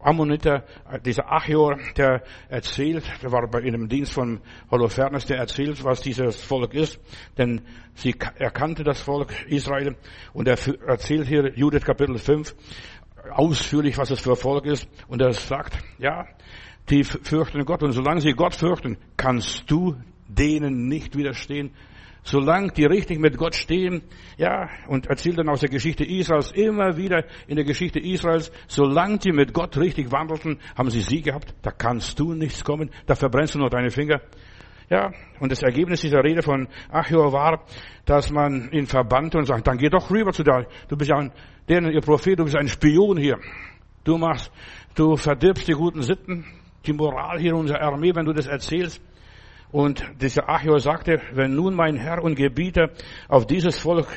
[0.04, 0.64] Ammoniter,
[1.06, 6.44] dieser Achior, der erzählt, der war bei einem Dienst von Holofernes, der erzählt, was dieses
[6.44, 7.00] Volk ist,
[7.38, 7.62] denn
[7.94, 9.96] sie erkannte das Volk Israel.
[10.34, 12.56] Und er erzählt hier Judith Kapitel 5
[13.32, 14.88] ausführlich, was es für Volk ist.
[15.08, 16.28] Und er sagt, ja,
[16.90, 17.84] die fürchten Gott.
[17.84, 19.96] Und solange sie Gott fürchten, kannst du
[20.28, 21.72] denen nicht widerstehen,
[22.24, 24.04] Solange die richtig mit Gott stehen,
[24.38, 29.18] ja, und erzählt dann aus der Geschichte Israels immer wieder in der Geschichte Israels, solange
[29.18, 31.56] die mit Gott richtig wandelten, haben sie Sieg gehabt.
[31.64, 34.22] Da kannst du nichts kommen, da verbrennst du nur deine Finger.
[34.92, 37.64] Ja, und das Ergebnis dieser Rede von Achior war,
[38.06, 40.66] dass man ihn verbannte und sagt, dann geh doch rüber zu da.
[40.90, 41.32] Du bist ja ein,
[41.70, 43.40] deren ihr Prophet, du bist ein Spion hier.
[44.04, 44.52] Du machst,
[44.94, 46.46] du verdirbst die guten Sitten,
[46.86, 49.02] die Moral hier unserer Armee, wenn du das erzählst.
[49.72, 52.90] Und dieser Achior sagte, wenn nun mein Herr und Gebieter
[53.28, 54.08] auf dieses Volk,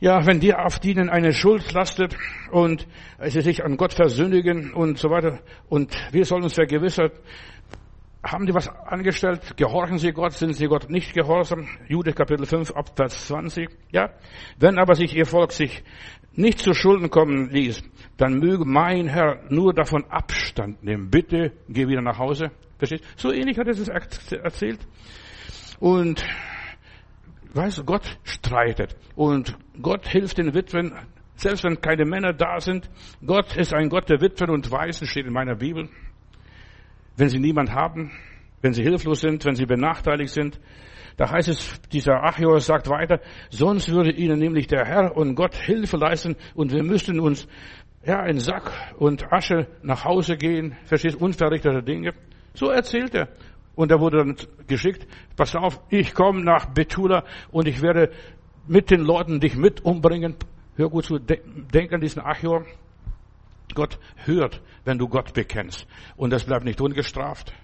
[0.00, 2.16] ja, wenn die auf ihnen eine Schuld lastet
[2.50, 2.86] und
[3.24, 7.10] sie sich an Gott versündigen und so weiter und wir sollen uns vergewissern,
[8.24, 9.56] haben die was angestellt?
[9.56, 10.32] Gehorchen sie Gott?
[10.32, 11.68] Sind sie Gott nicht gehorsam?
[11.88, 13.68] Jude Kapitel 5 Abvers 20.
[13.90, 14.10] Ja.
[14.58, 15.82] Wenn aber sich ihr Volk sich
[16.34, 17.82] nicht zu Schulden kommen ließ,
[18.16, 21.10] dann möge mein Herr nur davon Abstand nehmen.
[21.10, 22.52] Bitte geh wieder nach Hause.
[22.82, 23.04] Versteht?
[23.14, 24.80] So ähnlich hat er es erzählt.
[25.78, 26.24] Und,
[27.54, 28.96] weißt du, Gott streitet.
[29.14, 30.92] Und Gott hilft den Witwen,
[31.36, 32.90] selbst wenn keine Männer da sind.
[33.24, 35.90] Gott ist ein Gott der Witwen und Waisen, steht in meiner Bibel.
[37.16, 38.10] Wenn sie niemand haben,
[38.62, 40.58] wenn sie hilflos sind, wenn sie benachteiligt sind,
[41.16, 45.54] da heißt es, dieser Achior sagt weiter, sonst würde ihnen nämlich der Herr und Gott
[45.54, 47.46] Hilfe leisten und wir müssten uns
[48.04, 52.12] ja in Sack und Asche nach Hause gehen, verstehst, unverrichtete Dinge.
[52.54, 53.28] So erzählt er.
[53.74, 54.36] Und er wurde dann
[54.66, 58.10] geschickt, pass auf, ich komme nach Betula und ich werde
[58.66, 60.36] mit den Leuten dich mit umbringen.
[60.76, 62.66] Hör gut zu, denk an diesen Achior.
[63.74, 65.86] Gott hört, wenn du Gott bekennst.
[66.16, 67.54] Und das bleibt nicht ungestraft.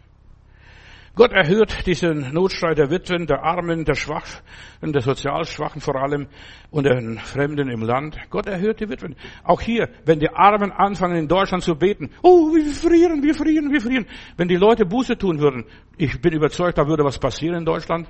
[1.18, 4.40] Gott erhört diesen Notstreit der Witwen, der Armen, der Schwachen,
[4.80, 6.28] der sozial Schwachen vor allem
[6.70, 8.16] und den Fremden im Land.
[8.30, 9.16] Gott erhört die Witwen.
[9.42, 13.72] Auch hier, wenn die Armen anfangen in Deutschland zu beten, oh, wir frieren, wir frieren,
[13.72, 14.06] wir frieren.
[14.36, 15.64] Wenn die Leute Buße tun würden,
[15.96, 18.08] ich bin überzeugt, da würde was passieren in Deutschland.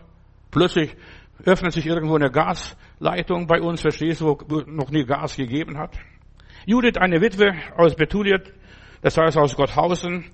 [0.50, 0.94] Plötzlich
[1.46, 5.96] öffnet sich irgendwo eine Gasleitung bei uns, verstehst du, wo noch nie Gas gegeben hat.
[6.66, 8.52] Judith, eine Witwe aus Betuliet,
[9.00, 10.26] das heißt aus Gotthausen,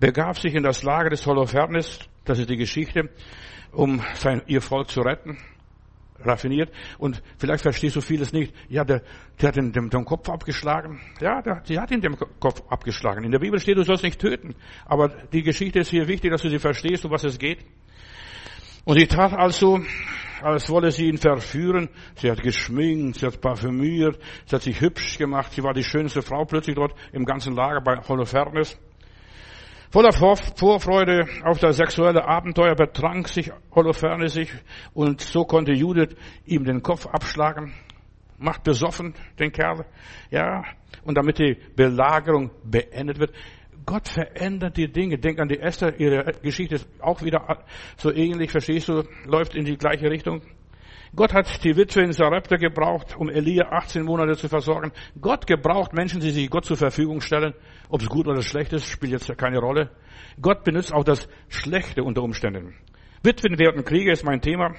[0.00, 3.10] begab sich in das Lager des Holofernes, das ist die Geschichte,
[3.72, 5.38] um sein, ihr Volk zu retten,
[6.24, 6.70] raffiniert.
[6.98, 8.54] Und vielleicht verstehst du vieles nicht.
[8.68, 9.02] Ja, der,
[9.40, 11.00] der hat ihn dem, dem Kopf abgeschlagen.
[11.20, 13.24] Ja, der, die hat ihn dem Kopf abgeschlagen.
[13.24, 14.54] In der Bibel steht, du sollst nicht töten.
[14.84, 17.64] Aber die Geschichte ist hier wichtig, dass du sie verstehst, um was es geht.
[18.84, 19.80] Und sie tat also,
[20.42, 21.88] als wolle sie ihn verführen.
[22.16, 25.52] Sie hat geschminkt, sie hat parfümiert, sie hat sich hübsch gemacht.
[25.52, 28.78] Sie war die schönste Frau plötzlich dort im ganzen Lager bei Holofernes.
[29.92, 34.50] Voller Vorfreude auf das sexuelle Abenteuer betrank sich Holofernes sich
[34.94, 37.74] und so konnte Judith ihm den Kopf abschlagen.
[38.38, 39.84] Macht besoffen den Kerl.
[40.30, 40.64] Ja.
[41.04, 43.34] Und damit die Belagerung beendet wird.
[43.84, 45.18] Gott verändert die Dinge.
[45.18, 47.62] Denk an die Esther, ihre Geschichte ist auch wieder
[47.98, 50.40] so ähnlich, verstehst du, läuft in die gleiche Richtung.
[51.14, 54.92] Gott hat die Witwe in Sarepta gebraucht, um Elia 18 Monate zu versorgen.
[55.20, 57.52] Gott gebraucht Menschen, die sich Gott zur Verfügung stellen.
[57.90, 59.90] Ob es gut oder schlecht ist, spielt jetzt keine Rolle.
[60.40, 62.74] Gott benutzt auch das Schlechte unter Umständen.
[63.22, 64.74] Witwen werden Kriege ist mein Thema.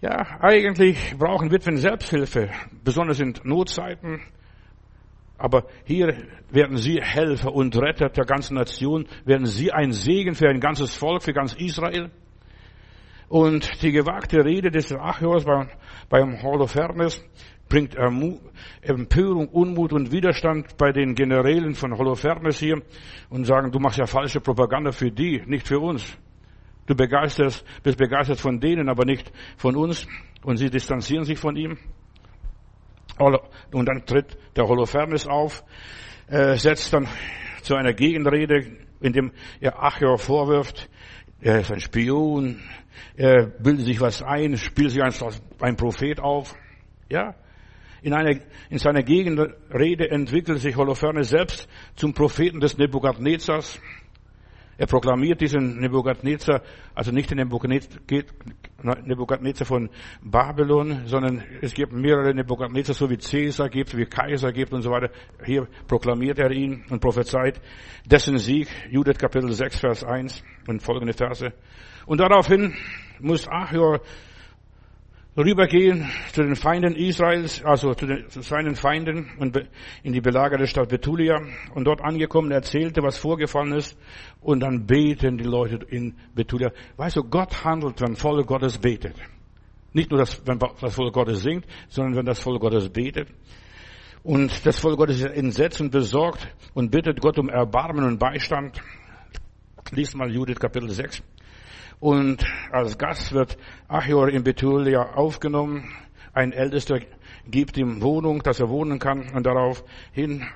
[0.00, 2.50] Ja, eigentlich brauchen Witwen Selbsthilfe,
[2.82, 4.20] besonders in Notzeiten.
[5.38, 6.12] Aber hier
[6.50, 10.96] werden sie Helfer und Retter der ganzen Nation, werden sie ein Segen für ein ganzes
[10.96, 12.10] Volk, für ganz Israel.
[13.28, 15.68] Und die gewagte Rede des Achios beim,
[16.08, 17.22] beim Holofernes
[17.68, 17.96] bringt
[18.82, 22.80] Empörung, Unmut und Widerstand bei den Generälen von Holofernes hier
[23.28, 26.16] und sagen, du machst ja falsche Propaganda für die, nicht für uns.
[26.86, 30.06] Du begeisterst, bist begeistert von denen, aber nicht von uns.
[30.44, 31.76] Und sie distanzieren sich von ihm.
[33.18, 35.64] Und dann tritt der Holofernes auf,
[36.28, 37.08] äh, setzt dann
[37.62, 40.88] zu einer Gegenrede, in dem er Achior vorwirft,
[41.40, 42.60] er ist ein Spion,
[43.16, 45.22] er bildet sich was ein, spielt sich als
[45.60, 46.54] ein Prophet auf.
[47.08, 47.34] Ja,
[48.02, 53.80] In, einer, in seiner Gegenrede entwickelt sich Holofernes selbst zum Propheten des Nebukadnezars.
[54.78, 56.62] Er proklamiert diesen Nebukadnezar,
[56.94, 57.38] also nicht den
[58.82, 59.88] Nebukadnezar von
[60.22, 64.90] Babylon, sondern es gibt mehrere Nebukadnezar, so wie Caesar gibt, wie Kaiser gibt und so
[64.90, 65.10] weiter.
[65.44, 67.60] Hier proklamiert er ihn und prophezeit
[68.04, 71.52] dessen Sieg, Judith Kapitel 6, Vers 1 und folgende Verse.
[72.04, 72.74] Und daraufhin
[73.18, 74.00] muss Achor
[75.36, 79.56] rübergehen zu den Feinden Israels, also zu, den, zu, seinen Feinden und
[80.02, 81.40] in die belagerte Stadt Betulia.
[81.74, 83.98] Und dort angekommen erzählte, was vorgefallen ist.
[84.40, 86.70] Und dann beten die Leute in Betulia.
[86.96, 89.16] Weißt du, Gott handelt, wenn Volk Gottes betet.
[89.92, 93.28] Nicht nur, dass, wenn das Volk Gottes singt, sondern wenn das Volk Gottes betet.
[94.22, 98.82] Und das Volk Gottes ist entsetzt und besorgt und bittet Gott um Erbarmen und Beistand.
[99.92, 101.22] Lies mal Judith Kapitel 6.
[101.98, 103.56] Und als Gast wird
[103.88, 105.90] Achior in Betulia aufgenommen.
[106.34, 107.00] Ein Ältester
[107.50, 109.30] gibt ihm Wohnung, dass er wohnen kann.
[109.34, 110.46] Und daraufhin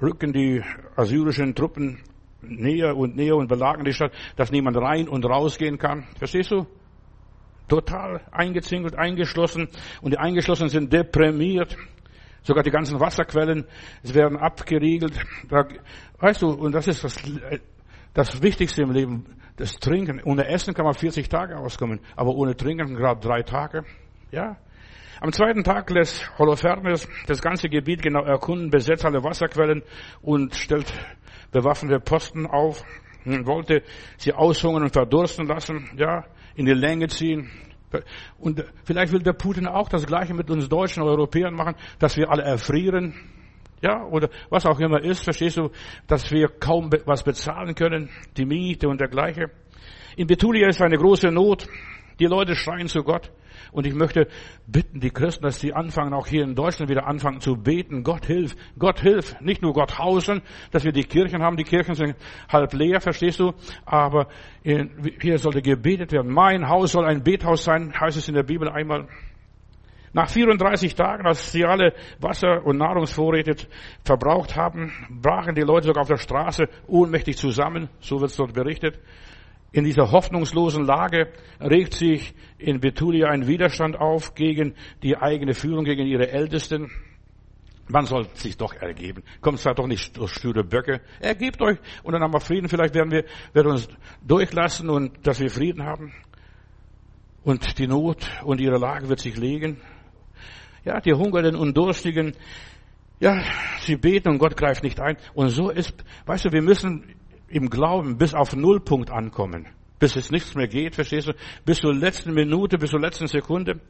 [0.00, 0.62] rücken die
[0.94, 2.02] assyrischen Truppen
[2.40, 6.06] näher und näher und belagern die Stadt, dass niemand rein und rausgehen kann.
[6.18, 6.66] Verstehst du?
[7.66, 9.68] Total eingezingelt, eingeschlossen.
[10.00, 11.76] Und die Eingeschlossenen sind deprimiert.
[12.42, 13.66] Sogar die ganzen Wasserquellen
[14.04, 15.18] werden abgeriegelt.
[15.48, 15.66] Da,
[16.20, 17.20] weißt du, und das ist das,
[18.16, 19.26] das Wichtigste im Leben
[19.56, 20.22] das Trinken.
[20.24, 23.84] Ohne Essen kann man 40 Tage auskommen, aber ohne Trinken gerade drei Tage.
[24.30, 24.56] Ja.
[25.20, 29.82] Am zweiten Tag lässt Holofernes das ganze Gebiet genau erkunden, besetzt alle Wasserquellen
[30.22, 30.90] und stellt
[31.52, 32.82] bewaffnete Posten auf
[33.26, 33.82] und wollte
[34.16, 36.24] sie aushungern und verdursten lassen, ja,
[36.54, 37.50] in die Länge ziehen.
[38.38, 42.30] Und vielleicht will der Putin auch das Gleiche mit uns Deutschen, Europäern machen, dass wir
[42.30, 43.14] alle erfrieren,
[43.82, 45.70] ja, oder was auch immer ist, verstehst du,
[46.06, 49.50] dass wir kaum was bezahlen können, die Miete und dergleichen.
[50.16, 51.66] In Betulia ist eine große Not.
[52.18, 53.30] Die Leute schreien zu Gott.
[53.72, 54.28] Und ich möchte
[54.66, 58.02] bitten, die Christen, dass sie anfangen, auch hier in Deutschland wieder anfangen zu beten.
[58.02, 59.38] Gott hilf, Gott hilf.
[59.40, 61.58] Nicht nur Gott hausen, dass wir die Kirchen haben.
[61.58, 62.16] Die Kirchen sind
[62.48, 63.52] halb leer, verstehst du?
[63.84, 64.28] Aber
[64.62, 66.32] hier sollte gebetet werden.
[66.32, 69.08] Mein Haus soll ein Bethaus sein, heißt es in der Bibel einmal.
[70.16, 73.54] Nach 34 Tagen, als sie alle Wasser- und Nahrungsvorräte
[74.02, 78.54] verbraucht haben, brachen die Leute sogar auf der Straße ohnmächtig zusammen, so wird es dort
[78.54, 78.98] berichtet.
[79.72, 85.84] In dieser hoffnungslosen Lage regt sich in Betulia ein Widerstand auf gegen die eigene Führung,
[85.84, 86.90] gegen ihre Ältesten.
[87.86, 89.22] Man soll sich doch ergeben.
[89.42, 91.02] Kommt zwar doch nicht durch sture Böcke.
[91.20, 92.70] Ergebt euch und dann haben wir Frieden.
[92.70, 93.86] Vielleicht werden wir, werden uns
[94.26, 96.14] durchlassen und dass wir Frieden haben.
[97.44, 99.78] Und die Not und ihre Lage wird sich legen.
[100.86, 102.32] Ja, die Hungernden und Durstigen,
[103.18, 103.42] ja,
[103.80, 105.16] sie beten und Gott greift nicht ein.
[105.34, 105.92] Und so ist,
[106.26, 107.16] weißt du, wir müssen
[107.48, 109.66] im Glauben bis auf Nullpunkt ankommen.
[109.98, 111.32] Bis es nichts mehr geht, verstehst du?
[111.64, 113.80] Bis zur letzten Minute, bis zur letzten Sekunde.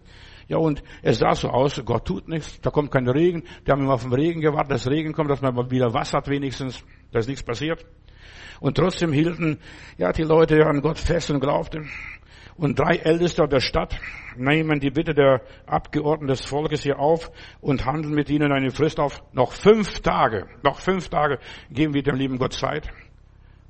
[0.48, 3.42] Ja, und es sah so aus, Gott tut nichts, da kommt kein Regen.
[3.66, 6.28] Die haben immer auf den Regen gewartet, dass Regen kommt, dass man wieder Wasser hat
[6.28, 6.82] wenigstens,
[7.12, 7.84] da ist nichts passiert.
[8.58, 9.58] Und trotzdem hielten,
[9.98, 11.90] ja, die Leute an Gott fest und glaubten.
[12.56, 13.98] Und drei Älteste der Stadt
[14.36, 17.30] nehmen die Bitte der Abgeordneten des Volkes hier auf
[17.60, 19.22] und handeln mit ihnen eine Frist auf.
[19.32, 21.38] Noch fünf Tage, noch fünf Tage
[21.70, 22.88] geben wir dem lieben Gott Zeit.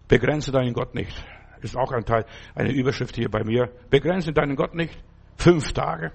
[0.08, 1.24] Begrenze deinen Gott nicht.
[1.62, 3.70] Ist auch ein Teil, eine Überschrift hier bei mir.
[3.90, 4.96] Begrenze deinen Gott nicht.
[5.36, 6.12] Fünf Tage.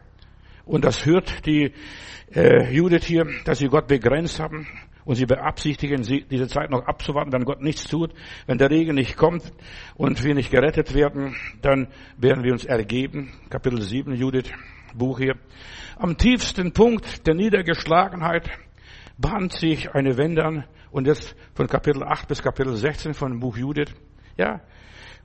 [0.65, 1.73] Und das hört die
[2.33, 4.67] äh, Judith hier, dass sie Gott begrenzt haben.
[5.05, 8.13] Und sie beabsichtigen, diese Zeit noch abzuwarten, wenn Gott nichts tut.
[8.45, 9.51] Wenn der Regen nicht kommt
[9.95, 11.87] und wir nicht gerettet werden, dann
[12.17, 13.31] werden wir uns ergeben.
[13.49, 14.51] Kapitel 7, Judith,
[14.95, 15.35] Buch hier.
[15.97, 18.49] Am tiefsten Punkt der Niedergeschlagenheit
[19.17, 20.65] bahnt sich eine Wende an.
[20.91, 23.93] Und jetzt von Kapitel 8 bis Kapitel 16 von Buch Judith.
[24.37, 24.61] Ja.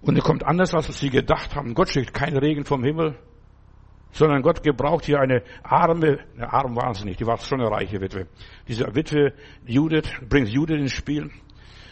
[0.01, 1.75] Und es kommt anders, als sie gedacht haben.
[1.75, 3.17] Gott schickt keinen Regen vom Himmel
[4.13, 7.71] sondern Gott gebraucht hier eine arme, eine arm war sie nicht, die war schon eine
[7.71, 8.27] reiche Witwe.
[8.67, 9.35] Diese Witwe
[9.67, 11.31] Judith bringt Judith ins Spiel.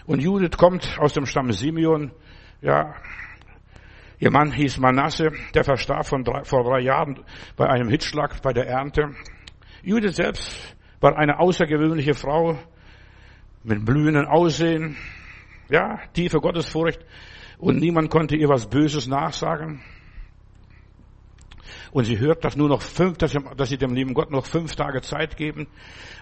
[0.06, 2.12] Und Judith kommt aus dem Stamm Simeon,
[2.60, 2.94] ja,
[4.18, 7.22] Ihr Mann hieß Manasse, der verstarb von drei, vor drei Jahren
[7.56, 9.10] bei einem Hitzschlag bei der Ernte.
[9.82, 12.58] Judith selbst war eine außergewöhnliche Frau
[13.64, 14.96] mit blühenden Aussehen,
[15.68, 17.04] ja, tiefe Gottesfurcht
[17.58, 19.82] und niemand konnte ihr was Böses nachsagen.
[21.94, 25.00] Und sie hört, dass nur noch fünf, dass sie dem lieben Gott noch fünf Tage
[25.00, 25.68] Zeit geben,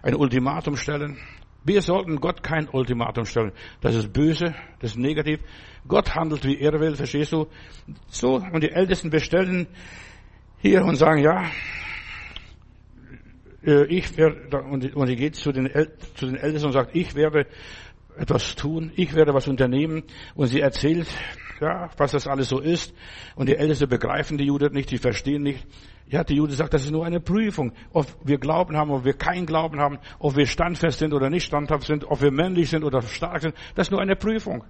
[0.02, 1.16] ein Ultimatum stellen.
[1.64, 3.52] Wir sollten Gott kein Ultimatum stellen.
[3.80, 5.40] Das ist böse, das ist negativ.
[5.88, 7.46] Gott handelt, wie er will, verstehst du?
[8.08, 9.66] So, und die Ältesten bestellen
[10.58, 11.50] hier und sagen, ja,
[13.64, 15.70] äh, ich werde, und sie geht zu den,
[16.16, 17.46] zu den Ältesten und sagt, ich werde
[18.18, 20.02] etwas tun, ich werde was unternehmen.
[20.34, 21.08] Und sie erzählt,
[21.62, 22.92] ja, was das alles so ist.
[23.36, 25.66] Und die Ältesten begreifen die Juden nicht, die verstehen nicht.
[26.06, 27.72] Ja, die Jude sagt, das ist nur eine Prüfung.
[27.92, 31.46] Ob wir Glauben haben, ob wir keinen Glauben haben, ob wir standfest sind oder nicht
[31.46, 34.64] standhaft sind, ob wir männlich sind oder stark sind, das ist nur eine Prüfung.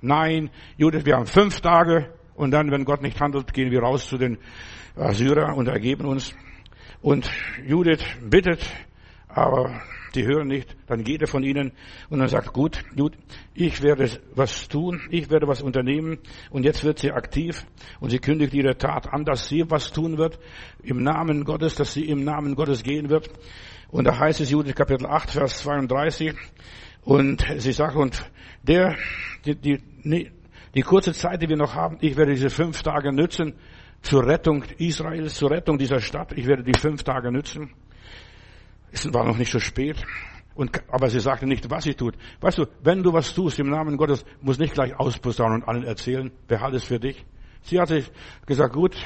[0.00, 4.08] Nein, Judith, wir haben fünf Tage und dann, wenn Gott nicht handelt, gehen wir raus
[4.08, 4.38] zu den
[4.96, 6.34] Assyrer und ergeben uns.
[7.02, 7.30] Und
[7.66, 8.64] Judith bittet,
[9.28, 9.82] aber
[10.14, 11.72] die hören nicht, dann geht er von ihnen
[12.08, 13.12] und dann sagt, gut, gut,
[13.54, 16.18] ich werde was tun, ich werde was unternehmen
[16.50, 17.64] und jetzt wird sie aktiv
[18.00, 20.38] und sie kündigt ihre Tat an, dass sie was tun wird
[20.82, 23.30] im Namen Gottes, dass sie im Namen Gottes gehen wird.
[23.88, 26.34] Und da heißt es Judith Kapitel 8, Vers 32
[27.02, 28.30] und sie sagt, und
[28.62, 28.96] der,
[29.44, 30.30] die, die,
[30.74, 33.54] die kurze Zeit, die wir noch haben, ich werde diese fünf Tage nützen
[34.02, 36.32] zur Rettung Israels, zur Rettung dieser Stadt.
[36.36, 37.70] Ich werde die fünf Tage nützen.
[38.92, 40.04] Es war noch nicht so spät.
[40.54, 42.16] Und, aber sie sagte nicht, was sie tut.
[42.40, 45.84] Weißt du, wenn du was tust im Namen Gottes, muss nicht gleich ausposaunen und allen
[45.84, 47.24] erzählen, behalte es für dich.
[47.62, 48.10] Sie hat sich
[48.46, 48.96] gesagt, gut,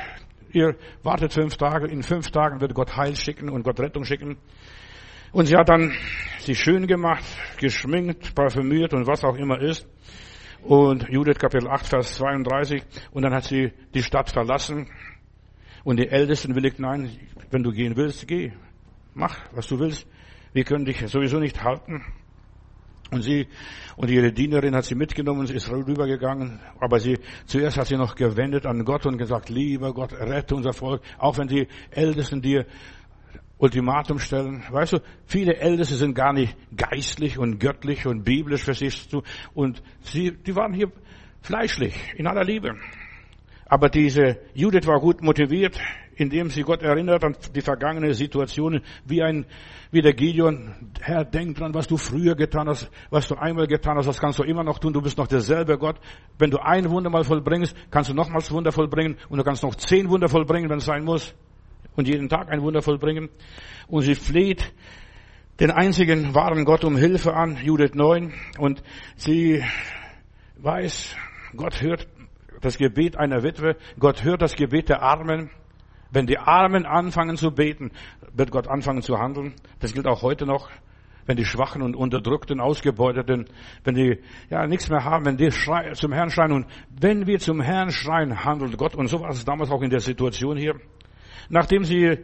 [0.52, 4.36] ihr wartet fünf Tage, in fünf Tagen wird Gott Heil schicken und Gott Rettung schicken.
[5.32, 5.92] Und sie hat dann
[6.38, 7.24] sie schön gemacht,
[7.58, 9.86] geschminkt, parfümiert und was auch immer ist.
[10.62, 12.82] Und Judith Kapitel 8, Vers 32.
[13.10, 14.88] Und dann hat sie die Stadt verlassen.
[15.82, 17.10] Und die Ältesten willigten nein,
[17.50, 18.52] wenn du gehen willst, geh
[19.14, 20.06] mach, was du willst.
[20.52, 22.02] Wir können dich sowieso nicht halten.
[23.10, 23.46] Und sie,
[23.96, 28.14] und ihre Dienerin hat sie mitgenommen, sie ist rübergegangen, aber sie, zuerst hat sie noch
[28.14, 32.66] gewendet an Gott und gesagt, lieber Gott, rette unser Volk, auch wenn die Ältesten dir
[33.58, 34.64] Ultimatum stellen.
[34.70, 39.22] Weißt du, viele Älteste sind gar nicht geistlich und göttlich und biblisch, verstehst du,
[39.52, 40.90] und sie, die waren hier
[41.42, 42.74] fleischlich, in aller Liebe.
[43.66, 45.78] Aber diese Judith war gut motiviert,
[46.16, 49.46] indem sie Gott erinnert an die vergangene Situationen, wie ein,
[49.90, 50.74] wie der Gideon.
[51.00, 54.38] Herr, denk dran, was du früher getan hast, was du einmal getan hast, das kannst
[54.38, 54.92] du immer noch tun.
[54.92, 55.96] Du bist noch derselbe Gott.
[56.38, 59.74] Wenn du ein Wunder mal vollbringst, kannst du nochmals Wunder vollbringen und du kannst noch
[59.74, 61.34] zehn Wunder vollbringen, wenn es sein muss.
[61.96, 63.28] Und jeden Tag ein Wunder vollbringen.
[63.86, 64.72] Und sie fleht
[65.60, 68.32] den einzigen wahren Gott um Hilfe an, Judith 9.
[68.58, 68.82] Und
[69.16, 69.62] sie
[70.58, 71.14] weiß,
[71.56, 72.08] Gott hört
[72.60, 75.50] das Gebet einer Witwe, Gott hört das Gebet der Armen.
[76.14, 77.90] Wenn die Armen anfangen zu beten,
[78.32, 79.52] wird Gott anfangen zu handeln.
[79.80, 80.70] Das gilt auch heute noch.
[81.26, 83.46] Wenn die Schwachen und Unterdrückten, Ausgebeuteten,
[83.82, 87.40] wenn die ja nichts mehr haben, wenn die schrei, zum Herrn schreien und wenn wir
[87.40, 88.94] zum Herrn schreien, handelt Gott.
[88.94, 90.76] Und so war es damals auch in der Situation hier.
[91.48, 92.18] Nachdem sie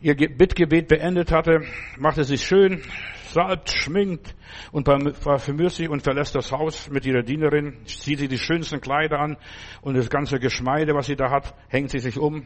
[0.00, 1.60] ihr Bittgebet beendet hatte,
[1.96, 2.82] machte sie schön,
[3.26, 4.34] salbt, schminkt
[4.72, 9.20] und parfümiert sich und verlässt das Haus mit ihrer Dienerin, zieht sie die schönsten Kleider
[9.20, 9.36] an
[9.80, 12.44] und das ganze Geschmeide, was sie da hat, hängt sie sich um,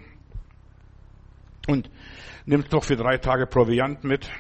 [1.68, 1.90] und
[2.44, 4.31] nimmt noch für drei Tage Proviant mit.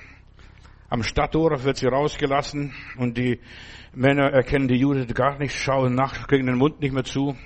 [0.88, 3.40] Am Stadttor wird sie rausgelassen und die
[3.94, 7.36] Männer erkennen die Judith gar nicht, schauen nach, kriegen den Mund nicht mehr zu.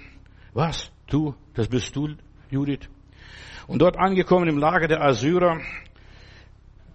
[0.53, 0.91] Was?
[1.09, 1.35] Du?
[1.55, 2.09] Das bist du,
[2.51, 2.89] Judith?
[3.67, 5.61] Und dort angekommen im Lager der Assyrer,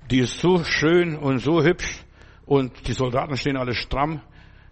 [0.09, 2.03] die ist so schön und so hübsch
[2.45, 4.21] und die Soldaten stehen alle stramm.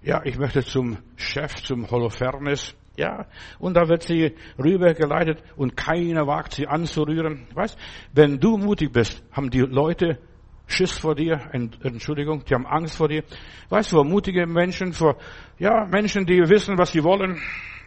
[0.02, 2.76] Ja, ich möchte zum Chef, zum Holofernes.
[3.00, 3.28] Ja,
[3.60, 7.48] und da wird sie rübergeleitet und keiner wagt sie anzurühren.
[7.54, 7.80] Weißt,
[8.12, 10.20] wenn du mutig bist, haben die Leute
[10.68, 13.24] Schiss vor dir, Entschuldigung, die haben Angst vor dir.
[13.70, 15.16] Weißt du, vor mutige Menschen, vor,
[15.60, 17.42] ja, Menschen, die wissen, was sie wollen.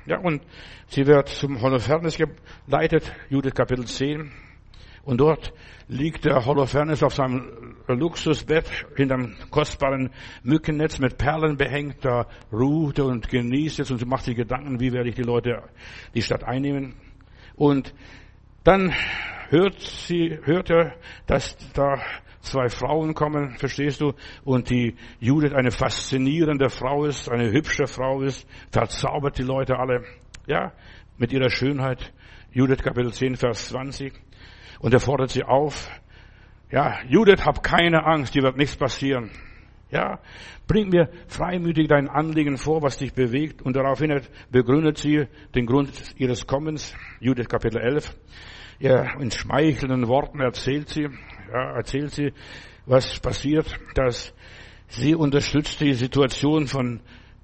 [0.07, 0.40] Ja, und
[0.87, 4.33] sie wird zum Holofernes geleitet, Judith Kapitel 10.
[5.05, 5.53] Und dort
[5.88, 10.10] liegt der Holofernes auf seinem Luxusbett in einem kostbaren
[10.42, 12.04] Mückennetz mit Perlen behängt.
[12.04, 15.62] Da ruht und genießt es und macht sich Gedanken, wie werde ich die Leute,
[16.14, 16.94] die Stadt einnehmen.
[17.56, 17.94] Und
[18.64, 18.92] dann
[19.48, 20.94] hört sie, hört er,
[21.26, 22.00] dass da
[22.40, 24.14] zwei Frauen kommen, verstehst du?
[24.44, 30.04] Und die Judith eine faszinierende Frau ist, eine hübsche Frau ist, verzaubert die Leute alle,
[30.46, 30.72] ja,
[31.18, 32.12] mit ihrer Schönheit.
[32.50, 34.12] Judith Kapitel 10, Vers 20.
[34.80, 35.88] Und er fordert sie auf.
[36.72, 39.30] Ja, Judith, hab keine Angst, dir wird nichts passieren.
[39.90, 40.20] Ja,
[40.66, 43.61] bring mir freimütig dein Anliegen vor, was dich bewegt.
[43.61, 46.94] Und daraufhin begründet sie den Grund ihres Kommens.
[47.20, 48.16] Judith Kapitel 11.
[48.78, 51.08] Ja, in schmeichelnden Worten erzählt sie,
[51.52, 52.32] ja, erzählt sie,
[52.87, 54.32] was passiert, dass
[54.88, 57.00] sie unterstützt die Situation von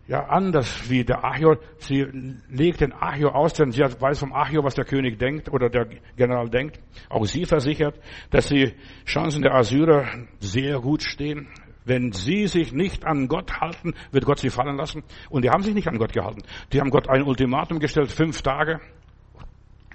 [0.09, 1.59] ja, anders wie der Achior.
[1.77, 2.07] Sie
[2.49, 5.87] legt den Achior aus, denn sie weiß vom Achior, was der König denkt oder der
[6.17, 6.81] General denkt.
[7.11, 8.01] Auch sie versichert,
[8.31, 8.73] dass die
[9.05, 10.07] Chancen der Assyrer
[10.41, 11.49] sehr gut stehen.
[11.85, 15.05] Wenn sie sich nicht an Gott halten, wird Gott sie fallen lassen.
[15.29, 16.43] Und die haben sich nicht an Gott gehalten.
[16.73, 18.81] Die haben Gott ein Ultimatum gestellt, fünf Tage.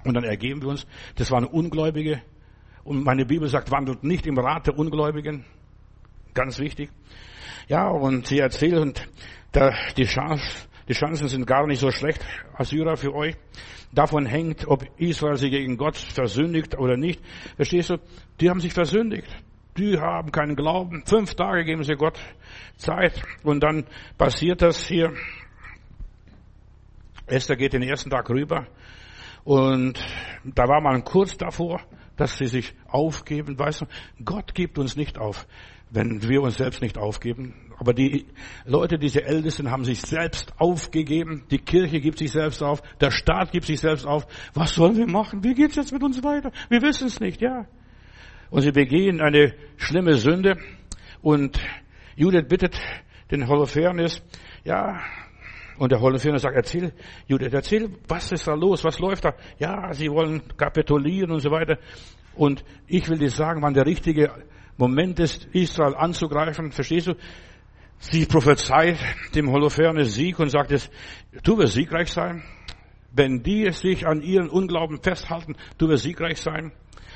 [0.04, 0.86] Und dann ergeben wir uns,
[1.16, 2.22] das waren Ungläubige.
[2.84, 5.44] Und meine Bibel sagt, wandelt nicht im Rat der Ungläubigen.
[6.34, 6.90] Ganz wichtig.
[7.68, 9.08] Ja, und sie erzählt, und
[9.96, 12.24] die, Chance, die Chancen sind gar nicht so schlecht,
[12.54, 13.36] Assyrer für euch.
[13.92, 17.20] Davon hängt, ob Israel sich gegen Gott versündigt oder nicht.
[17.56, 17.98] Verstehst du?
[18.40, 19.28] Die haben sich versündigt.
[19.76, 21.04] Die haben keinen Glauben.
[21.06, 22.18] Fünf Tage geben sie Gott
[22.76, 23.22] Zeit.
[23.42, 23.86] Und dann
[24.18, 25.12] passiert das hier.
[27.26, 28.66] Esther geht den ersten Tag rüber.
[29.44, 29.98] Und
[30.44, 31.80] da war man kurz davor,
[32.16, 33.58] dass sie sich aufgeben.
[33.58, 33.86] Weißt du,
[34.24, 35.46] Gott gibt uns nicht auf,
[35.90, 37.63] wenn wir uns selbst nicht aufgeben.
[37.78, 38.26] Aber die
[38.64, 41.44] Leute, diese Ältesten, haben sich selbst aufgegeben.
[41.50, 42.82] Die Kirche gibt sich selbst auf.
[43.00, 44.26] Der Staat gibt sich selbst auf.
[44.54, 45.42] Was sollen wir machen?
[45.42, 46.52] Wie geht's jetzt mit uns weiter?
[46.68, 47.66] Wir wissen es nicht, ja.
[48.50, 50.56] Und sie begehen eine schlimme Sünde.
[51.22, 51.58] Und
[52.16, 52.78] Judith bittet
[53.30, 54.22] den Holofernes,
[54.64, 55.00] ja,
[55.76, 56.92] und der Holofernes sagt, erzähl,
[57.26, 58.84] Judith, erzähl, was ist da los?
[58.84, 59.34] Was läuft da?
[59.58, 61.78] Ja, sie wollen kapitulieren und so weiter.
[62.36, 64.30] Und ich will dir sagen, wann der richtige
[64.76, 66.70] Moment ist, Israel anzugreifen.
[66.70, 67.14] Verstehst du?
[67.98, 68.98] Sie prophezeit
[69.34, 70.90] dem Holofernes Sieg und sagt es,
[71.42, 72.42] du wirst siegreich sein.
[73.12, 76.72] Wenn die sich an ihren Unglauben festhalten, du wirst siegreich sein.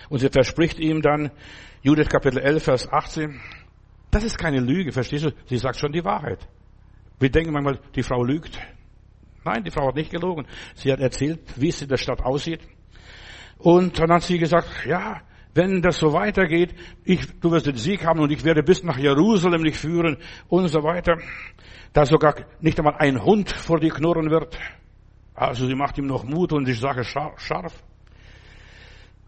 [0.09, 1.31] Und sie verspricht ihm dann,
[1.83, 3.41] Judith Kapitel 11, Vers 18,
[4.11, 5.31] das ist keine Lüge, verstehst du?
[5.47, 6.47] Sie sagt schon die Wahrheit.
[7.19, 8.59] Wir denken manchmal, die Frau lügt.
[9.45, 10.47] Nein, die Frau hat nicht gelogen.
[10.75, 12.61] Sie hat erzählt, wie es in der Stadt aussieht.
[13.59, 15.21] Und dann hat sie gesagt, ja,
[15.55, 16.75] wenn das so weitergeht,
[17.05, 20.19] ich, du wirst den Sieg haben und ich werde bis nach Jerusalem dich führen
[20.49, 21.19] und so weiter,
[21.93, 24.59] da sogar nicht einmal ein Hund vor dir knurren wird.
[25.35, 27.83] Also sie macht ihm noch Mut und ich sage scharf.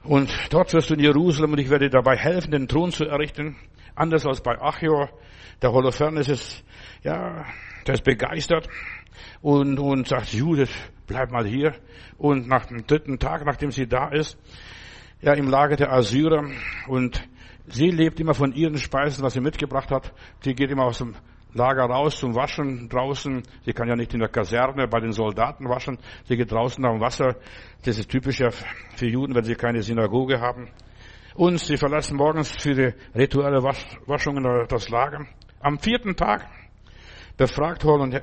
[0.02, 3.56] Und dort wirst du in Jerusalem und ich werde dabei helfen, den Thron zu errichten.
[3.94, 5.10] Anders als bei Achior.
[5.62, 6.64] Der Holofernes ist,
[7.02, 7.44] ja,
[7.86, 8.66] der ist begeistert
[9.42, 10.70] und, und sagt, Judith,
[11.06, 11.74] bleib mal hier.
[12.16, 14.38] Und nach dem dritten Tag, nachdem sie da ist,
[15.22, 16.44] ja, im Lager der Assyrer
[16.88, 17.28] und
[17.66, 20.12] sie lebt immer von ihren Speisen, was sie mitgebracht hat.
[20.42, 21.14] Sie geht immer aus dem
[21.52, 23.42] Lager raus zum Waschen draußen.
[23.64, 25.98] Sie kann ja nicht in der Kaserne bei den Soldaten waschen.
[26.24, 27.36] Sie geht draußen am Wasser.
[27.84, 30.68] Das ist typisch ja für Juden, wenn sie keine Synagoge haben.
[31.34, 35.26] Und sie verlassen morgens für die rituelle Waschungen das Lager.
[35.60, 36.46] Am vierten Tag
[37.36, 38.22] befragt Hol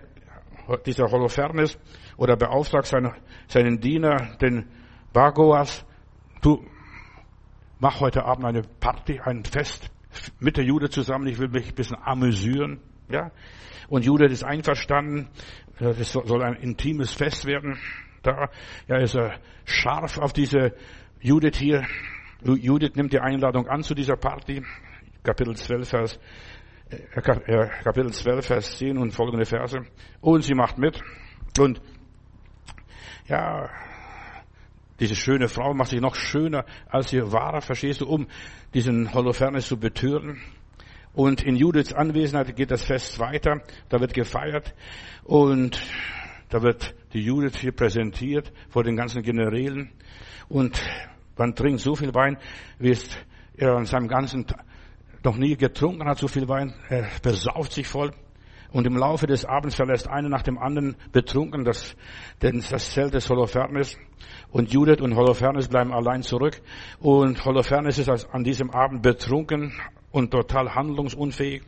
[0.85, 1.77] dieser Holofernes
[2.17, 3.13] oder beauftragt seinen,
[3.47, 4.65] seinen Diener, den
[5.13, 5.85] Bagoas,
[6.41, 6.65] du
[7.79, 9.89] mach heute Abend eine Party, ein Fest
[10.39, 12.79] mit der Jude zusammen, ich will mich ein bisschen amüsieren.
[13.09, 13.31] Ja?
[13.87, 15.29] Und Jude ist einverstanden,
[15.79, 17.77] es soll ein intimes Fest werden.
[18.23, 18.49] Da
[18.87, 20.73] ja, ist er scharf auf diese
[21.21, 21.85] Judith hier.
[22.43, 24.63] Judith nimmt die Einladung an zu dieser Party.
[25.23, 26.19] Kapitel 12, Vers,
[26.89, 29.79] äh, Kapitel 12, Vers 10 und folgende Verse.
[30.21, 31.01] Und sie macht mit.
[31.59, 31.81] Und
[33.27, 33.69] ja,
[34.99, 38.27] diese schöne Frau macht sich noch schöner, als sie war, verstehst du, um
[38.73, 40.41] diesen Holofernes zu betören.
[41.13, 43.61] Und in Judiths Anwesenheit geht das Fest weiter.
[43.89, 44.73] Da wird gefeiert
[45.23, 45.79] und
[46.49, 49.91] da wird die Judith hier präsentiert vor den ganzen Generälen.
[50.47, 50.79] Und
[51.37, 52.37] man trinkt so viel Wein,
[52.79, 53.17] wie es
[53.55, 54.45] er an seinem ganzen
[55.23, 56.73] noch nie getrunken hat, so viel Wein.
[56.89, 58.11] Er besauft sich voll.
[58.71, 61.95] Und im Laufe des Abends verlässt einer nach dem anderen betrunken das,
[62.39, 63.97] das Zelt des Holofernes.
[64.51, 66.61] Und Judith und Holofernes bleiben allein zurück.
[66.99, 69.73] Und Holofernes ist an diesem Abend betrunken
[70.11, 71.63] und total handlungsunfähig.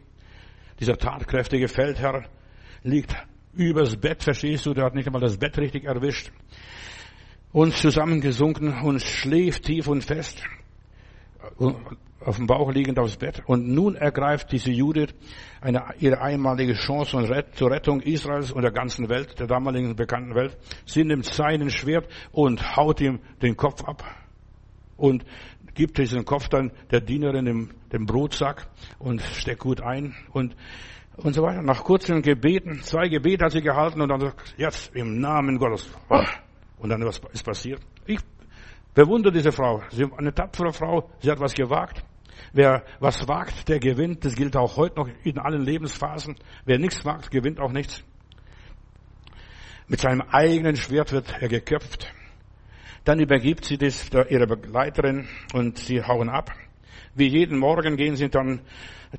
[0.79, 2.25] Dieser tatkräftige Feldherr
[2.83, 3.15] liegt
[3.53, 6.31] übers Bett, verstehst du, der hat nicht einmal das Bett richtig erwischt.
[7.51, 10.43] Und zusammengesunken und schläft tief und fest
[12.29, 13.41] auf dem Bauch liegend aufs Bett.
[13.47, 15.15] Und nun ergreift diese Judith
[15.61, 17.17] eine, ihre einmalige Chance
[17.53, 20.57] zur Rettung Israels und der ganzen Welt, der damaligen bekannten Welt.
[20.85, 24.03] Sie nimmt seinen Schwert und haut ihm den Kopf ab
[24.95, 25.25] und
[25.73, 28.67] gibt diesen Kopf dann der Dienerin im dem Brotsack
[28.99, 30.55] und steckt gut ein und
[31.17, 31.61] und so weiter.
[31.61, 35.89] Nach kurzen Gebeten, zwei Gebete hat sie gehalten und dann sagt, jetzt im Namen Gottes.
[36.77, 37.81] Und dann was ist passiert?
[38.05, 38.19] Ich
[38.93, 39.81] bewundere diese Frau.
[39.89, 41.09] Sie ist eine tapfere Frau.
[41.19, 42.03] Sie hat was gewagt.
[42.53, 44.25] Wer was wagt, der gewinnt.
[44.25, 46.35] Das gilt auch heute noch in allen Lebensphasen.
[46.65, 48.03] Wer nichts wagt, gewinnt auch nichts.
[49.87, 52.13] Mit seinem eigenen Schwert wird er geköpft.
[53.05, 56.51] Dann übergibt sie das ihrer Begleiterin und sie hauen ab.
[57.15, 58.61] Wie jeden Morgen gehen sie dann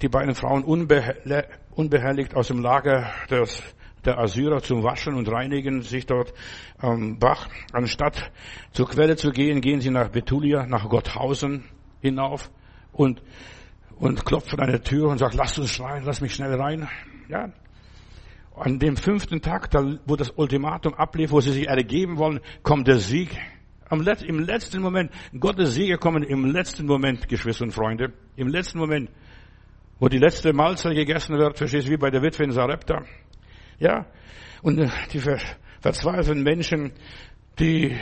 [0.00, 3.62] die beiden Frauen unbehelligt aus dem Lager des,
[4.04, 6.32] der Assyrer zum Waschen und Reinigen sich dort
[6.78, 7.48] am Bach.
[7.72, 8.30] Anstatt
[8.72, 11.64] zur Quelle zu gehen, gehen sie nach Betulia, nach Gotthausen
[12.00, 12.50] hinauf
[12.92, 13.22] und,
[13.96, 16.88] und klopft an eine Tür und sagt, lass uns schreien, lass mich schnell rein.
[17.28, 17.50] Ja.
[18.56, 22.88] An dem fünften Tag, da, wo das Ultimatum ablief, wo sie sich ergeben wollen, kommt
[22.88, 23.30] der Sieg.
[23.88, 28.48] Am Let Im letzten Moment, Gottes Siege kommen im letzten Moment, Geschwister und Freunde, im
[28.48, 29.10] letzten Moment.
[30.00, 33.04] wo die letzte Mahlzeit gegessen wird, verstehst du, wie bei der Witwe in Sarepta.
[33.78, 34.06] Ja,
[34.62, 35.20] und äh, die
[35.80, 36.92] verzweifelten Menschen,
[37.58, 37.96] die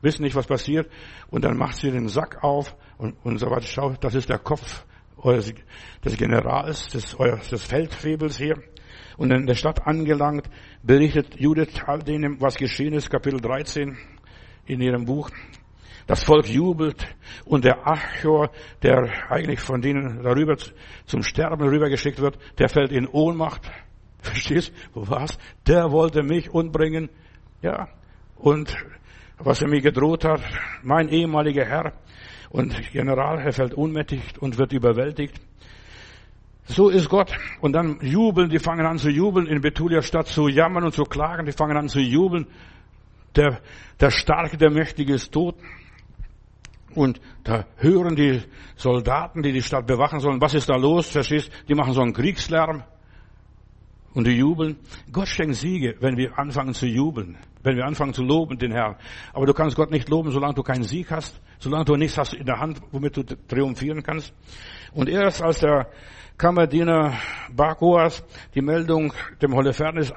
[0.00, 0.90] wissen nicht, was passiert,
[1.28, 3.66] und dann macht sie den Sack auf und, und so weiter.
[3.66, 4.84] Schau, das ist der Kopf
[5.24, 7.16] des Generals, des,
[7.50, 8.56] des Feldwebels hier.
[9.16, 10.48] Und in der Stadt angelangt,
[10.82, 13.96] berichtet Judith all denen, was geschehen ist, Kapitel 13
[14.66, 15.30] in ihrem Buch.
[16.06, 17.06] Das Volk jubelt
[17.44, 18.50] und der Achor,
[18.82, 20.56] der eigentlich von denen darüber
[21.04, 23.70] zum Sterben rübergeschickt wird, der fällt in Ohnmacht.
[24.18, 24.72] Verstehst?
[24.94, 25.38] Was?
[25.66, 27.08] Der wollte mich umbringen.
[27.60, 27.88] Ja.
[28.36, 28.74] Und
[29.38, 30.42] was er mir gedroht hat,
[30.82, 31.92] mein ehemaliger Herr
[32.52, 35.40] und General, er fällt ohnmächtig und wird überwältigt.
[36.64, 37.32] So ist Gott.
[37.62, 41.04] Und dann jubeln, die fangen an zu jubeln in Betulia statt zu jammern und zu
[41.04, 42.46] klagen, die fangen an zu jubeln.
[43.36, 43.60] Der,
[43.98, 45.56] der Starke, der Mächtige ist tot.
[46.94, 48.42] Und da hören die
[48.76, 51.50] Soldaten, die die Stadt bewachen sollen, was ist da los, verstehst?
[51.68, 52.84] Die machen so einen Kriegslärm.
[54.12, 54.76] Und die jubeln.
[55.10, 57.38] Gott schenkt Siege, wenn wir anfangen zu jubeln.
[57.62, 58.96] Wenn wir anfangen zu loben, den Herrn.
[59.32, 61.40] Aber du kannst Gott nicht loben, solange du keinen Sieg hast.
[61.58, 64.34] Solange du nichts hast in der Hand, womit du triumphieren kannst.
[64.92, 65.88] Und erst als der
[66.36, 67.14] Kammerdiener
[67.54, 70.12] Bakoas die Meldung dem Holofernes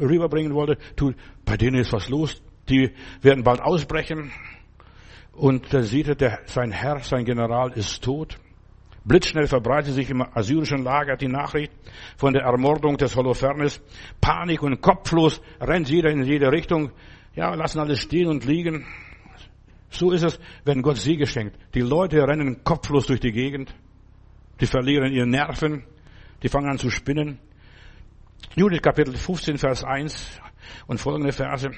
[0.00, 1.12] rüberbringen wollte, tu,
[1.44, 2.40] bei denen ist was los.
[2.68, 4.30] Die werden bald ausbrechen.
[5.32, 8.38] Und da sieht er, der, sein Herr, sein General ist tot.
[9.06, 11.72] Blitzschnell verbreitet sich im assyrischen Lager die Nachricht
[12.16, 13.80] von der Ermordung des Holofernes.
[14.20, 16.90] Panik und kopflos rennt jeder in jede Richtung.
[17.36, 18.84] Ja, lassen alles stehen und liegen.
[19.90, 21.56] So ist es, wenn Gott Siege schenkt.
[21.74, 23.72] Die Leute rennen kopflos durch die Gegend.
[24.60, 25.84] Die verlieren ihre Nerven.
[26.42, 27.38] Die fangen an zu spinnen.
[28.56, 30.40] Judith Kapitel 15, Vers 1
[30.88, 31.70] und folgende Verse.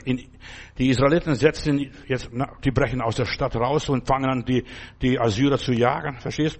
[0.79, 2.31] Die Israeliten setzen jetzt,
[2.64, 4.64] die brechen aus der Stadt raus und fangen an, die,
[5.03, 6.18] die Assyrer zu jagen.
[6.20, 6.59] Verstehst?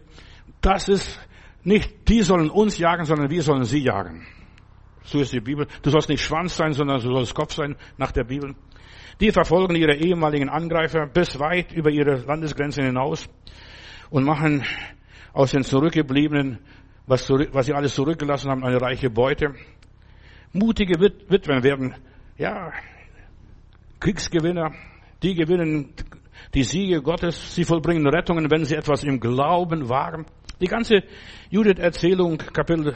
[0.61, 1.19] Das ist
[1.63, 4.27] nicht, die sollen uns jagen, sondern wir sollen sie jagen.
[5.05, 5.67] So ist die Bibel.
[5.83, 8.55] Du sollst nicht Schwanz sein, sondern du sollst Kopf sein nach der Bibel.
[9.21, 13.29] Die verfolgen ihre ehemaligen Angreifer bis weit über ihre Landesgrenzen hinaus
[14.11, 14.65] und machen
[15.33, 16.59] aus den Zurückgebliebenen,
[17.07, 19.55] was, was sie alles zurückgelassen haben, eine reiche Beute.
[20.53, 21.95] Mutige Witwen werden,
[22.37, 22.73] ja,
[24.01, 24.73] Kriegsgewinner,
[25.23, 25.93] die gewinnen
[26.55, 30.27] die Siege Gottes, sie vollbringen Rettungen, wenn sie etwas im Glauben wagen.
[30.61, 31.05] Die ganze
[31.51, 32.95] Judith-Erzählung, Kapitel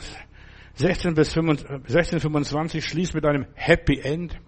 [0.74, 4.38] 16 bis 16, 25, schließt mit einem Happy End.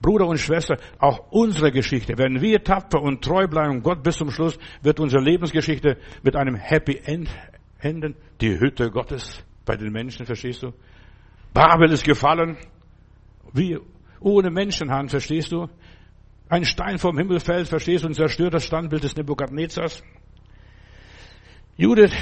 [0.00, 4.30] Bruder und Schwester, auch unsere Geschichte, wenn wir tapfer und treu bleiben Gott bis zum
[4.30, 7.28] Schluss, wird unsere Lebensgeschichte mit einem Happy End
[7.78, 8.16] enden.
[8.40, 10.72] Die Hütte Gottes bei den Menschen, verstehst du?
[11.52, 12.56] Babel ist gefallen.
[13.52, 13.78] Wie
[14.20, 15.68] ohne Menschenhand, verstehst du?
[16.48, 20.02] Ein Stein vom Himmel fällt, verstehst du, und zerstört das Standbild des Nebukadnezars.
[21.76, 22.12] Judith,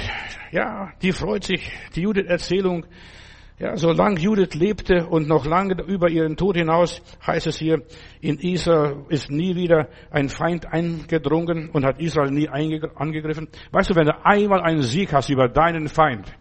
[0.51, 2.85] ja, die freut sich, die Judith-Erzählung
[3.61, 7.83] ja, solange Judith lebte und noch lange über ihren Tod hinaus, heißt es hier,
[8.19, 13.49] in Israel ist nie wieder ein Feind eingedrungen und hat Israel nie angegriffen.
[13.71, 16.35] Weißt du, wenn du einmal einen Sieg hast über deinen Feind,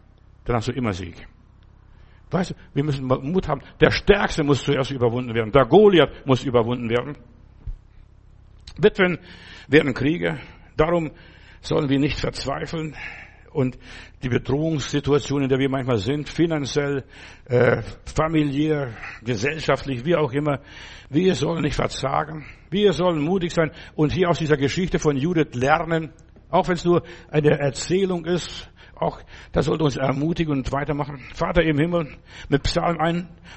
[0.47, 1.15] dann hast du immer Sieg.
[2.31, 3.61] Weißt du, wir müssen Mut haben.
[3.83, 5.53] Der Stärkste muss zuerst überwunden werden.
[5.53, 7.19] Der Goliath muss überwunden werden.
[8.79, 9.19] Witwen
[9.69, 10.39] werden Kriege.
[10.75, 11.11] Darum
[11.61, 12.97] sollen wir nicht verzweifeln.
[13.53, 13.79] Und
[14.23, 17.05] die Bedrohungssituation, in der wir manchmal sind, finanziell,
[17.47, 20.61] äh, familiär, gesellschaftlich, wie auch immer,
[21.09, 25.55] wir sollen nicht verzagen, wir sollen mutig sein und hier aus dieser Geschichte von Judith
[25.55, 26.13] lernen,
[26.49, 28.70] auch wenn es nur eine Erzählung ist,
[29.01, 29.21] auch
[29.53, 31.21] das sollte uns ermutigen und weitermachen.
[31.35, 32.09] Vater im Himmel,
[32.49, 32.99] mit Psalm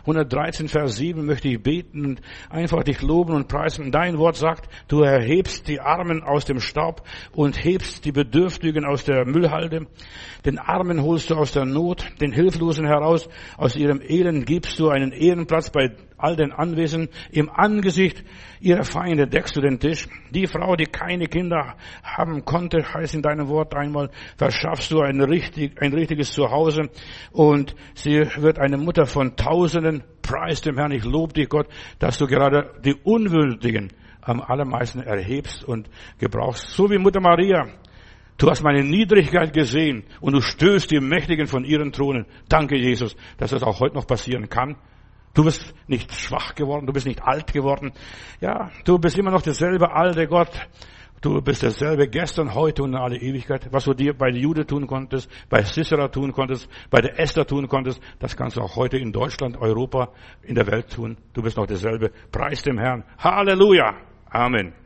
[0.06, 3.92] 113, Vers 7 möchte ich beten und einfach dich loben und preisen.
[3.92, 9.04] Dein Wort sagt, du erhebst die Armen aus dem Staub und hebst die Bedürftigen aus
[9.04, 9.88] der Müllhalde.
[10.46, 13.30] Den Armen holst du aus der Not, den Hilflosen heraus.
[13.58, 15.92] Aus ihrem Elend gibst du einen Ehrenplatz bei
[16.24, 17.10] all den Anwesen.
[17.32, 18.24] Im Angesicht
[18.62, 20.08] ihrer Feinde deckst du den Tisch.
[20.32, 25.22] Die Frau, die keine Kinder haben konnte, heißt in deinem Wort einmal, verschaffst du ein,
[25.22, 26.90] richtig, ein richtiges Zuhause
[27.32, 30.04] und sie wird eine Mutter von Tausenden.
[30.22, 31.68] Preis dem Herrn, ich lobe dich Gott,
[32.00, 36.70] dass du gerade die Unwürdigen am allermeisten erhebst und gebrauchst.
[36.70, 37.68] So wie Mutter Maria.
[38.38, 42.26] Du hast meine Niedrigkeit gesehen und du stößt die Mächtigen von ihren Thronen.
[42.50, 44.76] Danke, Jesus, dass das auch heute noch passieren kann.
[45.34, 47.92] Du bist nicht schwach geworden, du bist nicht alt geworden.
[48.40, 50.52] Ja, du bist immer noch derselbe alte Gott.
[51.22, 53.68] Du bist derselbe gestern, heute und in alle Ewigkeit.
[53.72, 57.70] Was du dir bei Jude tun konntest, bei Sisera tun konntest, bei der Esther tun
[57.70, 60.10] konntest, das kannst du auch heute in Deutschland, Europa,
[60.44, 61.18] in der Welt tun.
[61.32, 62.12] Du bist noch derselbe.
[62.30, 63.06] Preis dem Herrn.
[63.18, 63.96] Halleluja.
[64.30, 64.83] Amen.